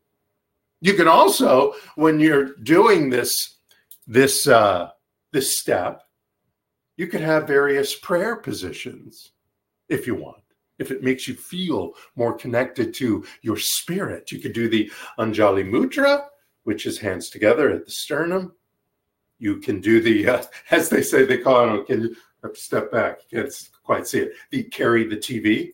you 0.80 0.94
can 0.94 1.08
also 1.08 1.74
when 1.96 2.20
you're 2.20 2.54
doing 2.62 3.10
this 3.10 3.58
this 4.06 4.46
uh 4.46 4.88
this 5.32 5.58
step 5.58 6.02
you 7.00 7.06
could 7.06 7.22
have 7.22 7.46
various 7.46 7.94
prayer 7.94 8.36
positions 8.36 9.32
if 9.88 10.06
you 10.06 10.14
want. 10.14 10.42
If 10.78 10.90
it 10.90 11.02
makes 11.02 11.26
you 11.26 11.34
feel 11.34 11.92
more 12.14 12.34
connected 12.34 12.92
to 12.94 13.24
your 13.40 13.56
spirit, 13.56 14.30
you 14.30 14.38
could 14.38 14.52
do 14.52 14.68
the 14.68 14.92
Anjali 15.18 15.64
Mudra, 15.64 16.26
which 16.64 16.84
is 16.84 16.98
hands 16.98 17.30
together 17.30 17.70
at 17.70 17.86
the 17.86 17.90
sternum. 17.90 18.52
You 19.38 19.60
can 19.60 19.80
do 19.80 20.02
the, 20.02 20.28
uh, 20.28 20.42
as 20.70 20.90
they 20.90 21.00
say, 21.00 21.24
they 21.24 21.38
call 21.38 21.84
it, 21.88 22.12
step 22.54 22.90
back? 22.90 23.20
You 23.30 23.42
can't 23.42 23.70
quite 23.82 24.06
see 24.06 24.20
it. 24.20 24.32
The 24.50 24.64
carry 24.64 25.04
the 25.06 25.16
TV, 25.16 25.72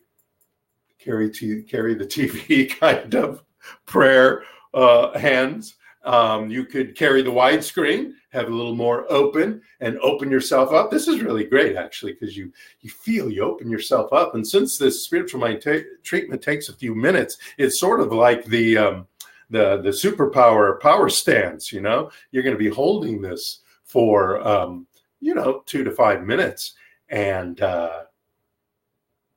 carry 0.99 1.31
to 1.31 1.63
carry 1.65 1.95
the 1.95 2.07
TV 2.07 2.71
kind 2.81 3.15
of 3.15 3.43
prayer 3.87 4.43
uh, 4.75 5.17
hands. 5.19 5.77
Um, 6.05 6.51
you 6.51 6.65
could 6.65 6.97
carry 6.97 7.23
the 7.23 7.31
widescreen, 7.31 8.13
have 8.31 8.47
a 8.47 8.55
little 8.55 8.77
more 8.77 9.11
open, 9.11 9.61
and 9.81 9.99
open 9.99 10.31
yourself 10.31 10.73
up. 10.73 10.89
This 10.89 11.09
is 11.09 11.21
really 11.21 11.43
great, 11.43 11.75
actually, 11.75 12.13
because 12.13 12.37
you 12.37 12.53
you 12.81 12.91
feel 12.91 13.29
you 13.29 13.43
open 13.43 13.69
yourself 13.69 14.13
up. 14.13 14.37
And 14.37 14.47
since 14.47 14.79
this 14.79 15.05
spiritual 15.05 15.41
mind 15.41 15.65
treatment 16.05 16.43
takes 16.43 16.69
a 16.69 16.77
few 16.77 16.95
minutes, 16.95 17.39
it's 17.59 17.81
sort 17.81 18.01
of 18.01 18.13
like 18.13 18.45
the 18.45 18.79
um, 18.79 19.07
the 19.51 19.79
the 19.79 19.91
superpower 19.91 20.81
power 20.81 21.09
stance. 21.09 21.73
You 21.73 21.81
know, 21.81 22.11
you're 22.31 22.45
going 22.45 22.57
to 22.57 22.65
be 22.65 22.71
holding 22.71 23.21
this 23.21 23.61
for 23.85 24.47
um, 24.47 24.87
you 25.21 25.35
know 25.35 25.63
two 25.67 25.85
to 25.85 25.91
five 25.91 26.25
minutes, 26.25 26.75
and 27.09 27.61
uh, 27.61 28.05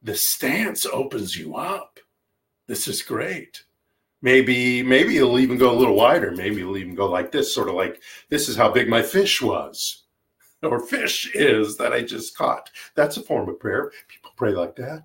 the 0.01 0.15
stance 0.15 0.85
opens 0.85 1.35
you 1.35 1.55
up. 1.55 1.99
This 2.67 2.87
is 2.87 3.01
great. 3.01 3.63
Maybe 4.21 4.83
maybe 4.83 5.17
it'll 5.17 5.39
even 5.39 5.57
go 5.57 5.71
a 5.71 5.77
little 5.77 5.95
wider. 5.95 6.31
Maybe 6.31 6.61
it'll 6.61 6.77
even 6.77 6.95
go 6.95 7.09
like 7.09 7.31
this 7.31 7.53
sort 7.53 7.69
of 7.69 7.75
like 7.75 8.01
this 8.29 8.49
is 8.49 8.55
how 8.55 8.69
big 8.71 8.89
my 8.89 9.01
fish 9.01 9.41
was 9.41 10.03
or 10.63 10.85
fish 10.85 11.31
is 11.33 11.77
that 11.77 11.93
i 11.93 12.01
just 12.01 12.37
caught. 12.37 12.69
That's 12.95 13.17
a 13.17 13.23
form 13.23 13.47
of 13.49 13.59
prayer. 13.59 13.91
People 14.07 14.31
pray 14.35 14.51
like 14.51 14.75
that. 14.75 15.03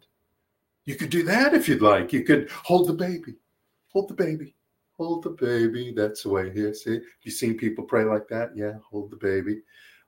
You 0.85 0.97
could 0.97 1.11
do 1.11 1.23
that 1.25 1.55
if 1.55 1.69
you'd 1.69 1.81
like. 1.81 2.13
You 2.13 2.25
could 2.25 2.51
hold 2.51 2.89
the 2.89 2.93
baby. 2.93 3.37
Hold 3.89 4.09
the 4.09 4.15
baby. 4.15 4.55
Hold 4.97 5.23
the 5.23 5.31
baby. 5.31 5.93
That's 5.97 6.25
the 6.25 6.29
way 6.29 6.53
here 6.53 6.75
see? 6.75 7.01
You 7.23 7.31
seen 7.31 7.57
people 7.57 7.85
pray 7.85 8.05
like 8.05 8.29
that? 8.29 8.51
Yeah 8.57 8.75
hold 8.91 9.11
the 9.11 9.17
baby 9.17 9.63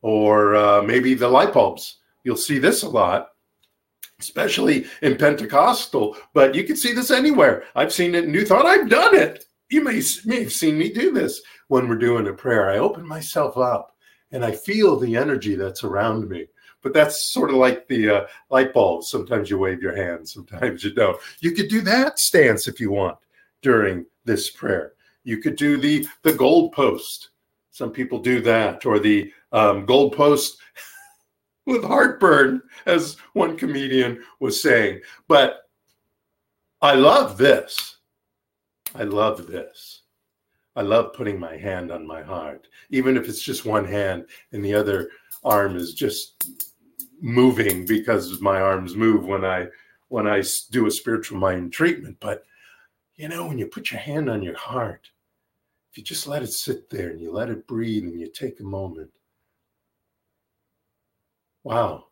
or 0.07 0.55
uh, 0.55 0.83
maybe 0.83 1.15
the 1.15 1.29
light 1.29 1.53
bulbs 1.53 1.99
you'll 2.23 2.37
see 2.37 2.59
this 2.59 2.85
a 2.85 2.89
lot 2.89 3.31
especially 4.19 4.87
in 5.03 5.15
Pentecostal, 5.17 6.17
but 6.33 6.55
you 6.55 6.65
can 6.65 6.75
see 6.77 6.95
this 6.95 7.11
anywhere. 7.11 7.65
I've 7.75 7.93
seen 7.93 8.15
it 8.15 8.25
in 8.25 8.33
New 8.33 8.47
Thought. 8.47 8.65
I've 8.65 8.89
done 8.89 9.15
it. 9.15 9.45
You 9.69 9.85
may, 9.85 10.01
may 10.25 10.43
have 10.43 10.53
seen 10.53 10.79
me 10.79 10.91
do 10.91 11.13
this 11.13 11.43
when 11.69 11.87
we're 11.87 11.97
doing 11.97 12.27
a 12.27 12.33
prayer. 12.33 12.71
I 12.71 12.79
open 12.79 13.07
myself 13.07 13.59
up 13.59 13.95
and 14.33 14.45
I 14.45 14.53
feel 14.53 14.99
the 14.99 15.17
energy 15.17 15.55
that's 15.55 15.85
around 15.85 16.29
me. 16.29 16.47
But 16.83 16.95
that's 16.95 17.33
sort 17.33 17.51
of 17.51 17.57
like 17.57 17.89
the 17.89 18.09
uh, 18.09 18.27
light 18.49 18.73
bulb. 18.73 19.05
Sometimes 19.05 19.51
you 19.51 19.59
wave 19.59 19.83
your 19.83 19.97
hand, 19.97 20.29
sometimes 20.29 20.85
you 20.85 20.95
don't. 20.95 21.21
You 21.41 21.51
could 21.51 21.69
do 21.69 21.81
that 21.83 22.19
stance 22.19 22.69
if 22.69 22.81
you 22.81 22.91
want 22.91 23.19
during 23.61 24.07
this 24.25 24.51
prayer. 24.51 24.93
You 25.25 25.39
could 25.39 25.57
do 25.57 25.77
the 25.77 26.07
the 26.23 26.33
gold 26.33 26.73
post. 26.73 27.31
Some 27.71 27.91
people 27.91 28.21
do 28.21 28.41
that, 28.43 28.87
or 28.87 28.99
the 29.01 29.33
um, 29.57 29.87
gold 29.87 30.15
post 30.15 30.59
with 31.67 31.83
heartburn, 31.83 32.63
as 32.85 33.17
one 33.33 33.57
comedian 33.57 34.23
was 34.39 34.63
saying. 34.63 35.01
But 35.27 35.63
I 36.83 36.95
love 36.95 37.39
this. 37.39 37.97
I 38.95 39.03
love 39.05 39.47
this. 39.47 40.03
I 40.77 40.83
love 40.83 41.15
putting 41.15 41.41
my 41.41 41.57
hand 41.57 41.91
on 41.91 42.07
my 42.07 42.23
heart, 42.23 42.69
even 42.91 43.17
if 43.17 43.29
it's 43.29 43.43
just 43.43 43.65
one 43.65 43.87
hand 43.87 44.27
and 44.53 44.63
the 44.63 44.75
other 44.75 45.09
arm 45.43 45.75
is 45.77 45.95
just 45.95 46.51
moving 47.23 47.87
because 47.87 48.43
my 48.43 48.61
arms 48.61 48.95
move 48.95 49.25
when 49.25 49.45
I 49.45 49.69
when 50.09 50.27
I 50.27 50.43
do 50.71 50.87
a 50.87 50.91
spiritual 50.91 51.39
mind 51.39 51.73
treatment. 51.73 52.19
But 52.21 52.45
you 53.15 53.29
know, 53.29 53.47
when 53.47 53.59
you 53.59 53.67
put 53.67 53.91
your 53.91 54.01
hand 54.01 54.29
on 54.29 54.43
your 54.43 54.57
heart, 54.57 55.09
if 55.91 55.97
you 55.97 56.05
just 56.05 56.27
let 56.27 56.43
it 56.43 56.53
sit 56.53 56.91
there 56.91 57.09
and 57.09 57.21
you 57.23 57.33
let 57.33 57.49
it 57.49 57.67
breathe 57.67 58.05
and 58.05 58.21
you 58.21 58.29
take 58.29 58.61
a 58.61 58.65
moment, 58.65 59.11
wow, 61.67 62.05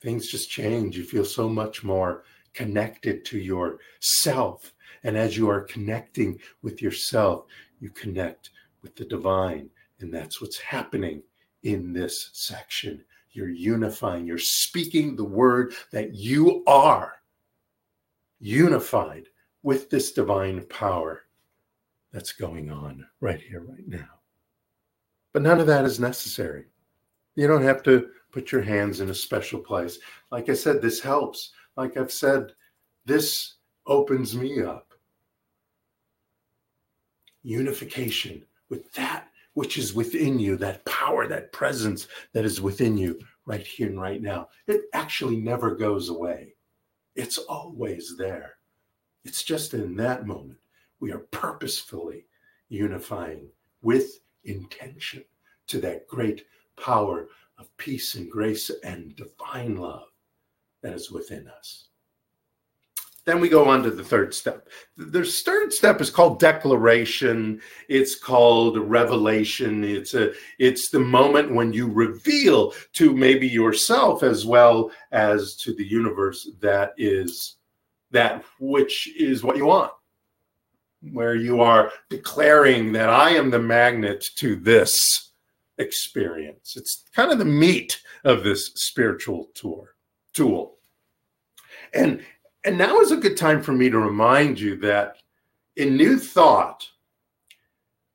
things 0.00 0.28
just 0.28 0.48
change. 0.48 0.96
You 0.96 1.02
feel 1.02 1.24
so 1.24 1.48
much 1.48 1.82
more 1.82 2.22
connected 2.52 3.24
to 3.24 3.38
yourself. 3.38 4.72
And 5.02 5.16
as 5.16 5.36
you 5.36 5.50
are 5.50 5.62
connecting 5.62 6.38
with 6.62 6.80
yourself, 6.80 7.46
you 7.80 7.90
connect 7.90 8.50
with 8.80 8.94
the 8.94 9.06
divine. 9.06 9.70
And 9.98 10.14
that's 10.14 10.40
what's 10.40 10.60
happening 10.60 11.20
in 11.64 11.92
this 11.92 12.30
section. 12.32 13.04
You're 13.32 13.50
unifying, 13.50 14.24
you're 14.24 14.38
speaking 14.38 15.16
the 15.16 15.24
word 15.24 15.74
that 15.90 16.14
you 16.14 16.62
are 16.68 17.14
unified 18.38 19.24
with 19.64 19.90
this 19.90 20.12
divine 20.12 20.64
power 20.66 21.22
that's 22.12 22.32
going 22.32 22.70
on 22.70 23.04
right 23.20 23.40
here, 23.40 23.64
right 23.66 23.88
now. 23.88 24.20
But 25.32 25.42
none 25.42 25.58
of 25.58 25.66
that 25.66 25.84
is 25.84 25.98
necessary. 25.98 26.66
You 27.34 27.48
don't 27.48 27.64
have 27.64 27.82
to 27.84 28.10
put 28.34 28.50
your 28.50 28.62
hands 28.62 29.00
in 29.00 29.10
a 29.10 29.14
special 29.14 29.60
place. 29.60 30.00
Like 30.32 30.48
I 30.48 30.54
said, 30.54 30.82
this 30.82 31.00
helps. 31.00 31.52
Like 31.76 31.96
I've 31.96 32.12
said, 32.12 32.52
this 33.06 33.54
opens 33.86 34.36
me 34.36 34.60
up. 34.60 34.92
Unification 37.44 38.44
with 38.68 38.92
that 38.94 39.28
which 39.52 39.78
is 39.78 39.94
within 39.94 40.40
you, 40.40 40.56
that 40.56 40.84
power, 40.84 41.28
that 41.28 41.52
presence 41.52 42.08
that 42.32 42.44
is 42.44 42.60
within 42.60 42.98
you 42.98 43.20
right 43.46 43.64
here 43.64 43.86
and 43.88 44.00
right 44.00 44.20
now. 44.20 44.48
It 44.66 44.82
actually 44.92 45.36
never 45.36 45.76
goes 45.76 46.08
away, 46.08 46.54
it's 47.14 47.38
always 47.38 48.16
there. 48.18 48.54
It's 49.24 49.44
just 49.44 49.74
in 49.74 49.94
that 49.96 50.26
moment 50.26 50.58
we 50.98 51.12
are 51.12 51.26
purposefully 51.30 52.26
unifying 52.68 53.46
with 53.80 54.18
intention 54.42 55.24
to 55.68 55.78
that 55.82 56.08
great 56.08 56.44
power 56.76 57.28
of 57.58 57.74
peace 57.76 58.14
and 58.14 58.30
grace 58.30 58.70
and 58.82 59.16
divine 59.16 59.76
love 59.76 60.08
that 60.82 60.94
is 60.94 61.10
within 61.10 61.48
us. 61.48 61.88
Then 63.24 63.40
we 63.40 63.48
go 63.48 63.68
on 63.68 63.82
to 63.82 63.90
the 63.90 64.04
third 64.04 64.34
step. 64.34 64.68
The 64.98 65.24
third 65.24 65.72
step 65.72 66.00
is 66.02 66.10
called 66.10 66.38
declaration. 66.38 67.60
It's 67.88 68.14
called 68.14 68.76
revelation. 68.76 69.82
It's 69.82 70.12
a 70.12 70.32
it's 70.58 70.90
the 70.90 71.00
moment 71.00 71.54
when 71.54 71.72
you 71.72 71.88
reveal 71.88 72.74
to 72.94 73.16
maybe 73.16 73.48
yourself 73.48 74.22
as 74.22 74.44
well 74.44 74.90
as 75.12 75.56
to 75.56 75.74
the 75.74 75.86
universe 75.86 76.50
that 76.60 76.92
is 76.98 77.56
that 78.10 78.44
which 78.60 79.08
is 79.16 79.42
what 79.42 79.56
you 79.56 79.66
want. 79.66 79.92
Where 81.12 81.34
you 81.34 81.62
are 81.62 81.92
declaring 82.10 82.92
that 82.92 83.08
I 83.08 83.30
am 83.30 83.50
the 83.50 83.58
magnet 83.58 84.24
to 84.36 84.56
this 84.56 85.30
experience. 85.78 86.76
It's 86.76 87.04
kind 87.14 87.32
of 87.32 87.38
the 87.38 87.44
meat 87.44 88.02
of 88.24 88.44
this 88.44 88.66
spiritual 88.74 89.50
tour 89.54 89.96
tool. 90.32 90.76
And 91.92 92.24
and 92.64 92.78
now 92.78 92.98
is 93.00 93.12
a 93.12 93.16
good 93.16 93.36
time 93.36 93.62
for 93.62 93.72
me 93.72 93.90
to 93.90 93.98
remind 93.98 94.58
you 94.58 94.76
that 94.76 95.18
in 95.76 95.96
New 95.96 96.18
Thought, 96.18 96.88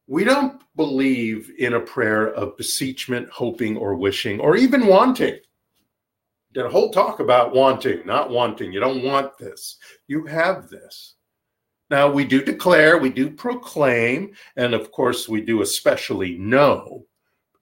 we 0.08 0.24
don't 0.24 0.62
believe 0.76 1.52
in 1.60 1.74
a 1.74 1.80
prayer 1.80 2.30
of 2.34 2.58
beseechment, 2.58 3.30
hoping, 3.30 3.78
or 3.78 3.94
wishing, 3.96 4.40
or 4.40 4.56
even 4.56 4.88
wanting. 4.88 5.38
Did 6.54 6.66
a 6.66 6.70
whole 6.70 6.90
talk 6.90 7.20
about 7.20 7.54
wanting, 7.54 8.08
not 8.08 8.32
wanting. 8.32 8.74
You 8.74 8.80
don't 8.80 9.04
want 9.04 9.38
this. 9.38 9.78
You 10.08 10.26
have 10.26 10.68
this. 10.68 11.14
Now, 11.92 12.10
we 12.12 12.26
do 12.26 12.42
declare, 12.42 12.98
we 12.98 13.12
do 13.12 13.30
proclaim, 13.30 14.34
and 14.56 14.74
of 14.74 14.92
course, 14.92 15.30
we 15.30 15.42
do 15.42 15.62
especially 15.62 16.38
know 16.38 17.06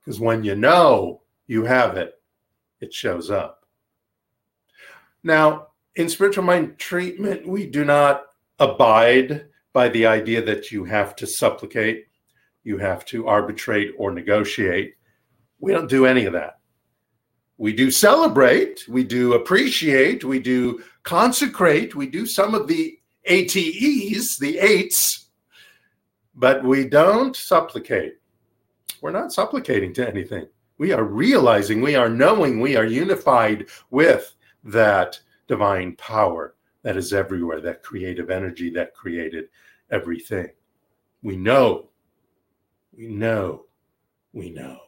because 0.08 0.22
when 0.22 0.42
you 0.42 0.56
know 0.56 1.22
you 1.48 1.66
have 1.66 1.98
it, 1.98 2.14
it 2.80 2.94
shows 2.94 3.30
up. 3.30 3.66
Now, 5.22 5.68
in 5.96 6.08
spiritual 6.08 6.46
mind 6.46 6.80
treatment, 6.80 7.46
we 7.46 7.68
do 7.68 7.84
not 7.84 8.24
abide 8.58 9.48
by 9.74 9.90
the 9.90 10.06
idea 10.06 10.42
that 10.44 10.72
you 10.72 10.86
have 10.86 11.14
to 11.18 11.28
supplicate, 11.28 12.06
you 12.64 12.78
have 12.78 13.04
to 13.08 13.28
arbitrate 13.28 13.96
or 13.98 14.14
negotiate. 14.14 14.94
We 15.60 15.74
don't 15.74 15.90
do 15.90 16.06
any 16.06 16.24
of 16.24 16.32
that. 16.32 16.60
We 17.58 17.74
do 17.74 17.92
celebrate, 17.92 18.88
we 18.88 19.04
do 19.04 19.34
appreciate, 19.34 20.24
we 20.24 20.40
do 20.40 20.82
consecrate, 21.04 21.96
we 21.96 22.08
do 22.08 22.26
some 22.26 22.56
of 22.56 22.70
the 22.70 22.98
ATEs, 23.26 24.38
the 24.38 24.58
eights, 24.58 25.32
but 26.34 26.64
we 26.64 26.88
don't 26.88 27.36
supplicate 27.36 28.14
we're 29.02 29.12
not 29.12 29.34
supplicating 29.34 29.94
to 29.94 30.08
anything. 30.08 30.48
We 30.78 30.92
are 30.92 31.04
realizing, 31.04 31.82
we 31.82 31.96
are 31.96 32.10
knowing, 32.10 32.60
we 32.60 32.76
are 32.76 32.86
unified 32.86 33.68
with 33.90 34.36
that 34.64 35.20
divine 35.48 35.96
power 35.96 36.56
that 36.84 36.98
is 36.98 37.14
everywhere, 37.14 37.62
that 37.62 37.84
creative 37.84 38.30
energy 38.30 38.70
that 38.72 38.94
created 38.94 39.50
everything. 39.92 40.50
We 41.24 41.36
know, 41.36 41.90
we 42.96 43.08
know, 43.08 43.66
we 44.34 44.52
know. 44.52 44.80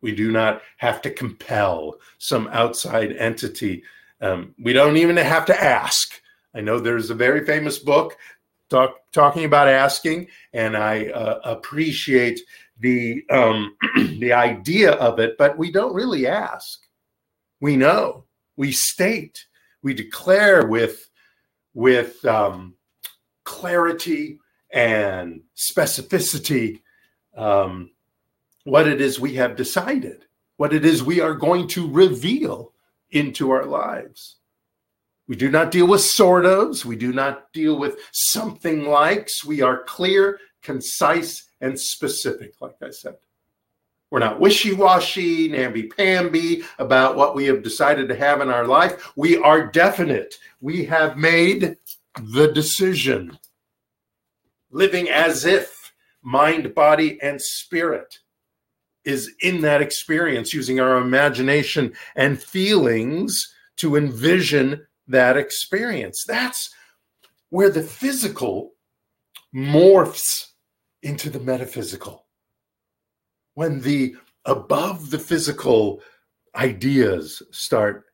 We 0.00 0.14
do 0.14 0.32
not 0.32 0.62
have 0.78 1.00
to 1.02 1.10
compel 1.10 1.96
some 2.18 2.48
outside 2.48 3.12
entity. 3.12 3.82
Um, 4.20 4.54
we 4.62 4.72
don't 4.72 4.96
even 4.96 5.16
have 5.16 5.46
to 5.46 5.62
ask. 5.62 6.20
I 6.54 6.60
know 6.60 6.78
there's 6.78 7.10
a 7.10 7.14
very 7.14 7.44
famous 7.46 7.78
book 7.78 8.16
talk, 8.68 8.96
talking 9.12 9.44
about 9.44 9.68
asking, 9.68 10.28
and 10.52 10.76
I 10.76 11.06
uh, 11.06 11.40
appreciate 11.44 12.40
the 12.82 13.24
um, 13.30 13.76
the 14.18 14.32
idea 14.32 14.92
of 14.92 15.18
it, 15.18 15.38
but 15.38 15.56
we 15.56 15.72
don't 15.72 15.94
really 15.94 16.26
ask. 16.26 16.80
We 17.60 17.76
know, 17.76 18.24
we 18.56 18.72
state, 18.72 19.46
we 19.82 19.94
declare 19.94 20.66
with 20.66 21.08
with 21.74 22.24
um, 22.24 22.74
clarity 23.44 24.38
and 24.72 25.40
specificity 25.56 26.82
um, 27.36 27.90
what 28.64 28.86
it 28.86 29.00
is 29.00 29.18
we 29.18 29.34
have 29.34 29.56
decided, 29.56 30.26
what 30.56 30.72
it 30.72 30.84
is 30.84 31.02
we 31.02 31.20
are 31.20 31.34
going 31.34 31.68
to 31.68 31.90
reveal 31.90 32.72
into 33.10 33.50
our 33.50 33.64
lives. 33.64 34.36
We 35.28 35.36
do 35.36 35.50
not 35.50 35.70
deal 35.70 35.86
with 35.86 36.00
sort 36.00 36.44
ofs. 36.44 36.84
We 36.84 36.96
do 36.96 37.12
not 37.12 37.52
deal 37.52 37.78
with 37.78 37.98
something 38.10 38.86
likes. 38.86 39.44
We 39.44 39.62
are 39.62 39.84
clear, 39.84 40.38
concise, 40.62 41.44
and 41.60 41.78
specific, 41.78 42.54
like 42.60 42.76
I 42.82 42.90
said. 42.90 43.16
We're 44.10 44.18
not 44.18 44.40
wishy 44.40 44.74
washy, 44.74 45.48
namby 45.48 45.84
pamby 45.84 46.64
about 46.78 47.16
what 47.16 47.34
we 47.34 47.46
have 47.46 47.62
decided 47.62 48.08
to 48.08 48.16
have 48.16 48.42
in 48.42 48.50
our 48.50 48.66
life. 48.66 49.12
We 49.16 49.38
are 49.38 49.66
definite. 49.66 50.34
We 50.60 50.84
have 50.84 51.16
made 51.16 51.78
the 52.20 52.52
decision, 52.52 53.38
living 54.70 55.08
as 55.08 55.46
if 55.46 55.92
mind, 56.22 56.74
body, 56.74 57.18
and 57.22 57.40
spirit 57.40 58.18
is 59.04 59.32
in 59.40 59.62
that 59.62 59.80
experience, 59.80 60.52
using 60.52 60.78
our 60.78 60.98
imagination 60.98 61.92
and 62.14 62.40
feelings 62.40 63.52
to 63.76 63.96
envision 63.96 64.86
that 65.08 65.36
experience. 65.36 66.24
That's 66.26 66.74
where 67.48 67.70
the 67.70 67.82
physical 67.82 68.72
morphs 69.54 70.51
into 71.02 71.30
the 71.30 71.40
metaphysical. 71.40 72.26
When 73.54 73.80
the 73.80 74.16
above 74.44 75.10
the 75.10 75.18
physical 75.18 76.00
ideas 76.54 77.42
start 77.50 78.06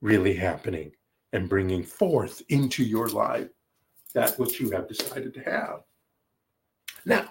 really 0.00 0.34
happening 0.34 0.92
and 1.32 1.48
bringing 1.48 1.82
forth 1.82 2.42
into 2.48 2.84
your 2.84 3.08
life 3.08 3.48
that 4.14 4.38
which 4.38 4.60
you 4.60 4.70
have 4.70 4.88
decided 4.88 5.34
to 5.34 5.40
have. 5.40 5.80
Now, 7.04 7.30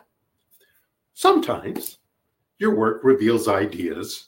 sometimes 1.13 1.97
your 2.59 2.75
work 2.75 3.03
reveals 3.03 3.47
ideas 3.47 4.27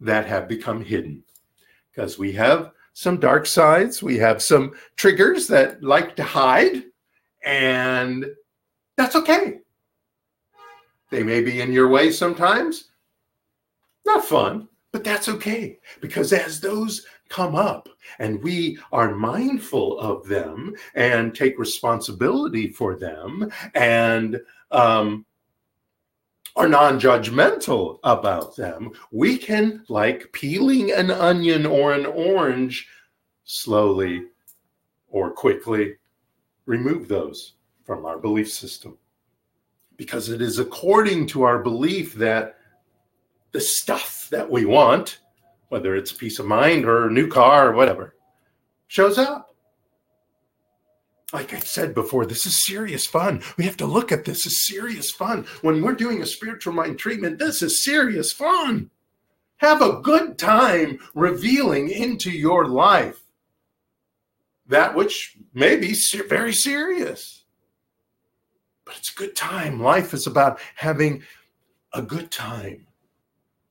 that 0.00 0.26
have 0.26 0.48
become 0.48 0.84
hidden 0.84 1.22
because 1.90 2.18
we 2.18 2.32
have 2.32 2.72
some 2.92 3.18
dark 3.18 3.46
sides, 3.46 4.02
we 4.02 4.16
have 4.18 4.40
some 4.42 4.72
triggers 4.96 5.48
that 5.48 5.82
like 5.82 6.14
to 6.16 6.22
hide, 6.22 6.84
and 7.44 8.26
that's 8.96 9.16
okay. 9.16 9.60
They 11.10 11.22
may 11.22 11.42
be 11.42 11.60
in 11.60 11.72
your 11.72 11.88
way 11.88 12.10
sometimes. 12.10 12.90
Not 14.04 14.24
fun, 14.24 14.68
but 14.92 15.04
that's 15.04 15.28
okay 15.28 15.78
because 16.00 16.32
as 16.32 16.60
those 16.60 17.06
come 17.28 17.54
up 17.54 17.88
and 18.18 18.42
we 18.42 18.78
are 18.92 19.14
mindful 19.14 19.98
of 19.98 20.26
them 20.28 20.74
and 20.94 21.34
take 21.34 21.58
responsibility 21.58 22.68
for 22.68 22.94
them 22.96 23.50
and 23.74 24.40
um, 24.70 25.24
are 26.56 26.68
non 26.68 27.00
judgmental 27.00 27.98
about 28.04 28.54
them, 28.56 28.92
we 29.10 29.36
can, 29.36 29.84
like 29.88 30.30
peeling 30.32 30.92
an 30.92 31.10
onion 31.10 31.66
or 31.66 31.92
an 31.92 32.06
orange, 32.06 32.86
slowly 33.44 34.24
or 35.08 35.30
quickly 35.30 35.94
remove 36.66 37.08
those 37.08 37.54
from 37.84 38.04
our 38.04 38.18
belief 38.18 38.50
system. 38.50 38.96
Because 39.96 40.28
it 40.28 40.42
is 40.42 40.58
according 40.58 41.26
to 41.28 41.42
our 41.42 41.58
belief 41.58 42.14
that 42.14 42.56
the 43.52 43.60
stuff 43.60 44.28
that 44.30 44.50
we 44.50 44.64
want, 44.64 45.20
whether 45.68 45.94
it's 45.94 46.12
peace 46.12 46.38
of 46.38 46.46
mind 46.46 46.84
or 46.84 47.06
a 47.06 47.12
new 47.12 47.28
car 47.28 47.70
or 47.70 47.72
whatever, 47.72 48.14
shows 48.88 49.18
up. 49.18 49.54
Like 51.32 51.52
I 51.52 51.58
said 51.60 51.94
before, 51.94 52.26
this 52.26 52.46
is 52.46 52.64
serious 52.64 53.06
fun. 53.06 53.42
We 53.56 53.64
have 53.64 53.76
to 53.78 53.86
look 53.86 54.12
at 54.12 54.24
this 54.24 54.46
as 54.46 54.64
serious 54.66 55.10
fun. 55.10 55.46
When 55.62 55.82
we're 55.82 55.94
doing 55.94 56.22
a 56.22 56.26
spiritual 56.26 56.72
mind 56.72 56.98
treatment, 56.98 57.38
this 57.38 57.62
is 57.62 57.82
serious 57.82 58.32
fun. 58.32 58.90
Have 59.56 59.82
a 59.82 60.00
good 60.00 60.38
time 60.38 60.98
revealing 61.14 61.90
into 61.90 62.30
your 62.30 62.66
life 62.66 63.20
that 64.66 64.94
which 64.94 65.36
may 65.52 65.76
be 65.76 65.94
very 66.28 66.52
serious. 66.52 67.43
But 68.84 68.96
it's 68.98 69.12
a 69.12 69.16
good 69.16 69.34
time. 69.34 69.80
Life 69.80 70.14
is 70.14 70.26
about 70.26 70.60
having 70.74 71.22
a 71.92 72.02
good 72.02 72.30
time 72.30 72.86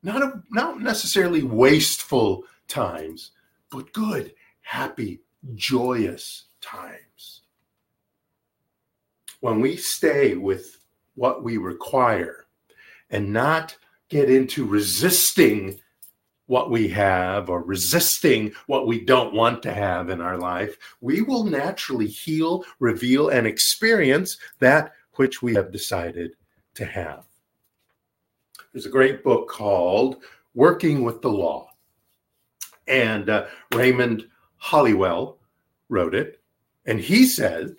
not 0.04 0.22
a, 0.22 0.42
not 0.50 0.80
necessarily 0.80 1.42
wasteful 1.42 2.44
times, 2.68 3.32
but 3.70 3.92
good, 3.92 4.34
happy, 4.60 5.22
joyous 5.54 6.44
times. 6.60 7.42
When 9.40 9.60
we 9.60 9.76
stay 9.76 10.34
with 10.34 10.78
what 11.14 11.42
we 11.42 11.56
require 11.56 12.46
and 13.10 13.32
not 13.32 13.76
get 14.10 14.30
into 14.30 14.66
resisting 14.66 15.80
what 16.46 16.70
we 16.70 16.86
have 16.88 17.48
or 17.48 17.62
resisting 17.62 18.52
what 18.66 18.86
we 18.86 19.02
don't 19.02 19.32
want 19.32 19.62
to 19.62 19.72
have 19.72 20.10
in 20.10 20.20
our 20.20 20.36
life, 20.36 20.76
we 21.00 21.22
will 21.22 21.44
naturally 21.44 22.06
heal, 22.06 22.62
reveal, 22.78 23.30
and 23.30 23.46
experience 23.46 24.36
that 24.58 24.92
which 25.16 25.42
we 25.42 25.54
have 25.54 25.72
decided 25.72 26.36
to 26.74 26.84
have. 26.84 27.24
There's 28.72 28.86
a 28.86 28.90
great 28.90 29.22
book 29.22 29.48
called 29.48 30.22
Working 30.54 31.04
with 31.04 31.22
the 31.22 31.30
Law. 31.30 31.70
And 32.86 33.30
uh, 33.30 33.46
Raymond 33.72 34.28
Holliwell 34.62 35.36
wrote 35.88 36.14
it. 36.14 36.40
And 36.86 37.00
he 37.00 37.24
said, 37.24 37.76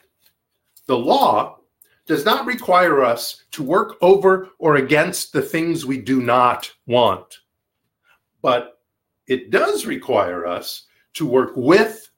the 0.87 0.97
law 0.97 1.59
does 2.05 2.25
not 2.25 2.45
require 2.45 3.03
us 3.03 3.43
to 3.51 3.63
work 3.63 3.95
over 4.01 4.49
or 4.59 4.75
against 4.75 5.33
the 5.33 5.41
things 5.41 5.85
we 5.85 5.97
do 5.97 6.21
not 6.21 6.71
want, 6.85 7.39
but 8.41 8.79
it 9.27 9.49
does 9.49 9.85
require 9.85 10.45
us 10.45 10.83
to 11.13 11.25
work 11.25 11.53
with 11.55 12.09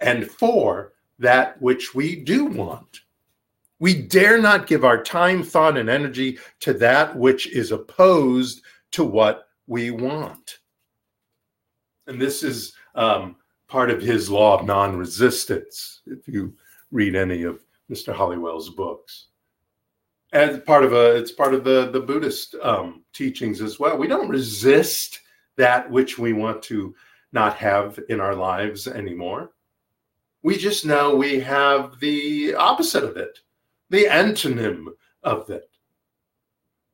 and 0.00 0.30
for 0.30 0.92
that 1.18 1.60
which 1.62 1.94
we 1.94 2.16
do 2.16 2.44
want. 2.44 3.00
We 3.82 4.00
dare 4.00 4.40
not 4.40 4.68
give 4.68 4.84
our 4.84 5.02
time, 5.02 5.42
thought, 5.42 5.76
and 5.76 5.88
energy 5.88 6.38
to 6.60 6.72
that 6.74 7.16
which 7.16 7.48
is 7.48 7.72
opposed 7.72 8.62
to 8.92 9.02
what 9.02 9.48
we 9.66 9.90
want. 9.90 10.58
And 12.06 12.22
this 12.22 12.44
is 12.44 12.74
um, 12.94 13.34
part 13.66 13.90
of 13.90 14.00
his 14.00 14.30
law 14.30 14.56
of 14.56 14.64
non 14.64 14.96
resistance, 14.96 16.02
if 16.06 16.28
you 16.28 16.54
read 16.92 17.16
any 17.16 17.42
of 17.42 17.64
Mr. 17.90 18.14
Holliwell's 18.14 18.70
books. 18.70 19.26
And 20.32 20.64
part 20.64 20.84
of 20.84 20.92
a, 20.92 21.16
it's 21.16 21.32
part 21.32 21.52
of 21.52 21.64
the, 21.64 21.90
the 21.90 21.98
Buddhist 21.98 22.54
um, 22.62 23.02
teachings 23.12 23.60
as 23.60 23.80
well. 23.80 23.98
We 23.98 24.06
don't 24.06 24.28
resist 24.28 25.18
that 25.56 25.90
which 25.90 26.20
we 26.20 26.32
want 26.32 26.62
to 26.62 26.94
not 27.32 27.56
have 27.56 27.98
in 28.08 28.20
our 28.20 28.36
lives 28.36 28.86
anymore. 28.86 29.50
We 30.44 30.56
just 30.56 30.86
know 30.86 31.16
we 31.16 31.40
have 31.40 31.98
the 31.98 32.54
opposite 32.54 33.02
of 33.02 33.16
it 33.16 33.40
the 33.92 34.06
antonym 34.06 34.86
of 35.22 35.50
it. 35.50 35.70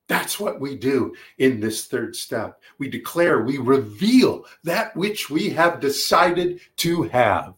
That's 0.08 0.40
what 0.40 0.60
we 0.60 0.74
do 0.74 1.14
in 1.38 1.60
this 1.60 1.86
third 1.86 2.16
step. 2.16 2.60
We 2.78 2.88
declare, 2.88 3.42
we 3.42 3.58
reveal 3.58 4.44
that 4.64 4.96
which 4.96 5.30
we 5.30 5.48
have 5.50 5.80
decided 5.80 6.60
to 6.78 7.04
have 7.04 7.54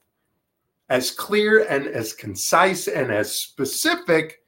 as 0.91 1.11
clear 1.11 1.65
and 1.65 1.87
as 1.87 2.13
concise 2.13 2.87
and 2.87 3.11
as 3.11 3.35
specific 3.35 4.43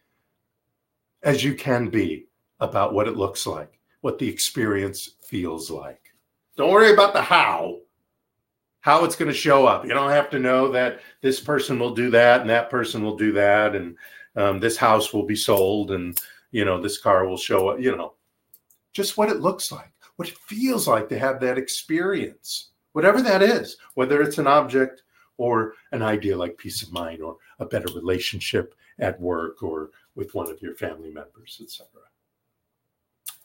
as 1.22 1.42
you 1.42 1.54
can 1.54 1.88
be 1.88 2.26
about 2.60 2.92
what 2.92 3.08
it 3.08 3.16
looks 3.16 3.46
like, 3.46 3.80
what 4.02 4.18
the 4.18 4.28
experience 4.28 5.16
feels 5.22 5.70
like. 5.70 6.12
Don't 6.56 6.72
worry 6.72 6.92
about 6.92 7.14
the 7.14 7.22
how, 7.22 7.78
how 8.80 9.04
it's 9.04 9.16
going 9.16 9.30
to 9.30 9.36
show 9.36 9.64
up. 9.64 9.84
You 9.84 9.94
don't 9.94 10.10
have 10.10 10.28
to 10.30 10.38
know 10.40 10.70
that 10.72 11.00
this 11.22 11.40
person 11.40 11.78
will 11.78 11.94
do 11.94 12.10
that 12.10 12.42
and 12.42 12.50
that 12.50 12.68
person 12.68 13.02
will 13.02 13.16
do 13.16 13.32
that. 13.32 13.74
And 13.74 13.96
um, 14.36 14.60
this 14.60 14.76
house 14.76 15.12
will 15.12 15.24
be 15.24 15.36
sold 15.36 15.90
and 15.90 16.18
you 16.50 16.64
know 16.64 16.80
this 16.80 16.98
car 16.98 17.26
will 17.26 17.36
show 17.36 17.68
up 17.68 17.80
you 17.80 17.96
know. 17.96 18.14
Just 18.92 19.16
what 19.16 19.30
it 19.30 19.40
looks 19.40 19.72
like 19.72 19.92
what 20.16 20.28
it 20.28 20.38
feels 20.38 20.86
like 20.86 21.08
to 21.08 21.18
have 21.18 21.40
that 21.40 21.58
experience 21.58 22.70
whatever 22.92 23.22
that 23.22 23.42
is 23.42 23.76
whether 23.94 24.22
it's 24.22 24.38
an 24.38 24.46
object 24.46 25.02
or 25.38 25.74
an 25.92 26.02
idea 26.02 26.36
like 26.36 26.58
peace 26.58 26.82
of 26.82 26.92
mind 26.92 27.22
or 27.22 27.36
a 27.58 27.66
better 27.66 27.92
relationship 27.94 28.74
at 28.98 29.18
work 29.20 29.62
or 29.62 29.90
with 30.14 30.34
one 30.34 30.50
of 30.50 30.60
your 30.60 30.74
family 30.74 31.10
members 31.10 31.60
etc 31.62 31.86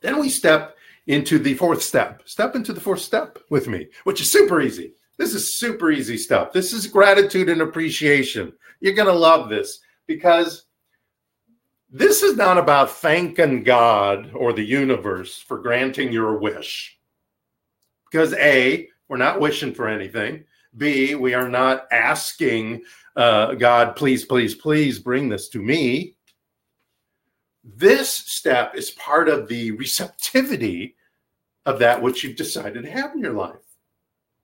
then 0.02 0.20
we 0.20 0.30
step 0.30 0.76
into 1.08 1.40
the 1.40 1.54
fourth 1.54 1.82
step 1.82 2.22
step 2.26 2.56
into 2.56 2.74
the 2.74 2.82
fourth 2.82 3.02
step 3.02 3.40
with 3.50 3.68
me 3.68 3.88
which 4.04 4.20
is 4.22 4.30
super 4.30 4.62
easy. 4.62 4.94
This 5.18 5.34
is 5.34 5.58
super 5.58 5.92
easy 5.92 6.18
stuff. 6.18 6.54
This 6.54 6.74
is 6.74 6.86
gratitude 6.86 7.50
and 7.50 7.62
appreciation. 7.62 8.54
You're 8.80 8.94
going 8.94 9.08
to 9.08 9.14
love 9.14 9.50
this 9.50 9.80
because 10.06 10.66
this 11.90 12.22
is 12.22 12.36
not 12.36 12.58
about 12.58 12.92
thanking 12.92 13.64
God 13.64 14.32
or 14.34 14.52
the 14.52 14.64
universe 14.64 15.40
for 15.40 15.60
granting 15.60 16.12
your 16.12 16.38
wish. 16.38 16.98
Because 18.12 18.34
A, 18.34 18.90
we're 19.08 19.18
not 19.18 19.40
wishing 19.40 19.74
for 19.74 19.88
anything. 19.88 20.44
B, 20.76 21.16
we 21.16 21.34
are 21.34 21.50
not 21.50 21.88
asking 21.92 22.84
uh, 23.16 23.54
God, 23.54 23.96
please, 23.96 24.26
please, 24.26 24.54
please 24.54 25.00
bring 25.00 25.30
this 25.30 25.48
to 25.50 25.62
me. 25.62 26.16
This 27.64 28.14
step 28.14 28.76
is 28.76 28.92
part 28.92 29.28
of 29.30 29.48
the 29.48 29.72
receptivity 29.72 30.96
of 31.66 31.80
that 31.80 32.02
which 32.02 32.24
you've 32.24 32.38
decided 32.38 32.84
to 32.84 32.92
have 32.92 33.14
in 33.14 33.20
your 33.20 33.34
life. 33.34 33.56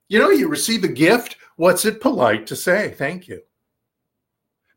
You 0.10 0.20
know, 0.20 0.30
you 0.30 0.48
receive 0.48 0.84
a 0.84 0.90
gift. 0.90 1.38
What's 1.56 1.86
it 1.86 2.02
polite 2.02 2.48
to 2.48 2.56
say? 2.56 2.92
Thank 2.98 3.28
you 3.28 3.42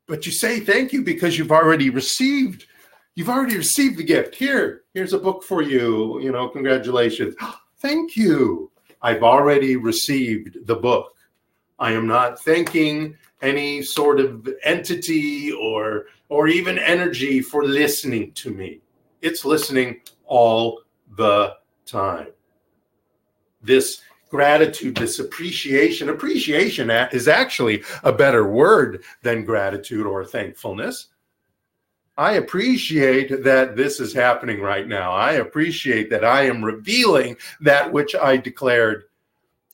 but 0.06 0.26
you 0.26 0.32
say 0.32 0.60
thank 0.60 0.92
you 0.92 1.02
because 1.02 1.38
you've 1.38 1.52
already 1.52 1.90
received 1.90 2.66
you've 3.14 3.28
already 3.28 3.56
received 3.56 3.98
the 3.98 4.04
gift. 4.04 4.34
Here 4.34 4.82
here's 4.94 5.12
a 5.12 5.18
book 5.18 5.42
for 5.42 5.62
you 5.62 6.20
you 6.20 6.32
know 6.32 6.48
congratulations. 6.48 7.34
Thank 7.78 8.16
you. 8.16 8.70
I've 9.02 9.22
already 9.22 9.76
received 9.76 10.66
the 10.66 10.74
book. 10.74 11.14
I 11.78 11.92
am 11.92 12.06
not 12.06 12.40
thanking 12.40 13.16
any 13.42 13.82
sort 13.82 14.18
of 14.18 14.48
entity 14.64 15.52
or 15.52 16.06
or 16.28 16.48
even 16.48 16.78
energy 16.78 17.40
for 17.40 17.64
listening 17.64 18.32
to 18.32 18.50
me. 18.50 18.80
It's 19.20 19.44
listening 19.44 20.00
all 20.24 20.80
the 21.16 21.54
time. 21.84 22.28
This 23.62 24.00
gratitude, 24.28 24.96
this 24.96 25.18
appreciation. 25.18 26.08
Appreciation 26.08 26.90
is 26.90 27.28
actually 27.28 27.82
a 28.02 28.12
better 28.12 28.46
word 28.46 29.02
than 29.22 29.44
gratitude 29.44 30.06
or 30.06 30.24
thankfulness. 30.24 31.08
I 32.18 32.32
appreciate 32.32 33.44
that 33.44 33.76
this 33.76 34.00
is 34.00 34.12
happening 34.12 34.60
right 34.60 34.88
now. 34.88 35.12
I 35.12 35.32
appreciate 35.32 36.08
that 36.10 36.24
I 36.24 36.42
am 36.42 36.64
revealing 36.64 37.36
that 37.60 37.92
which 37.92 38.14
I 38.14 38.38
declared 38.38 39.04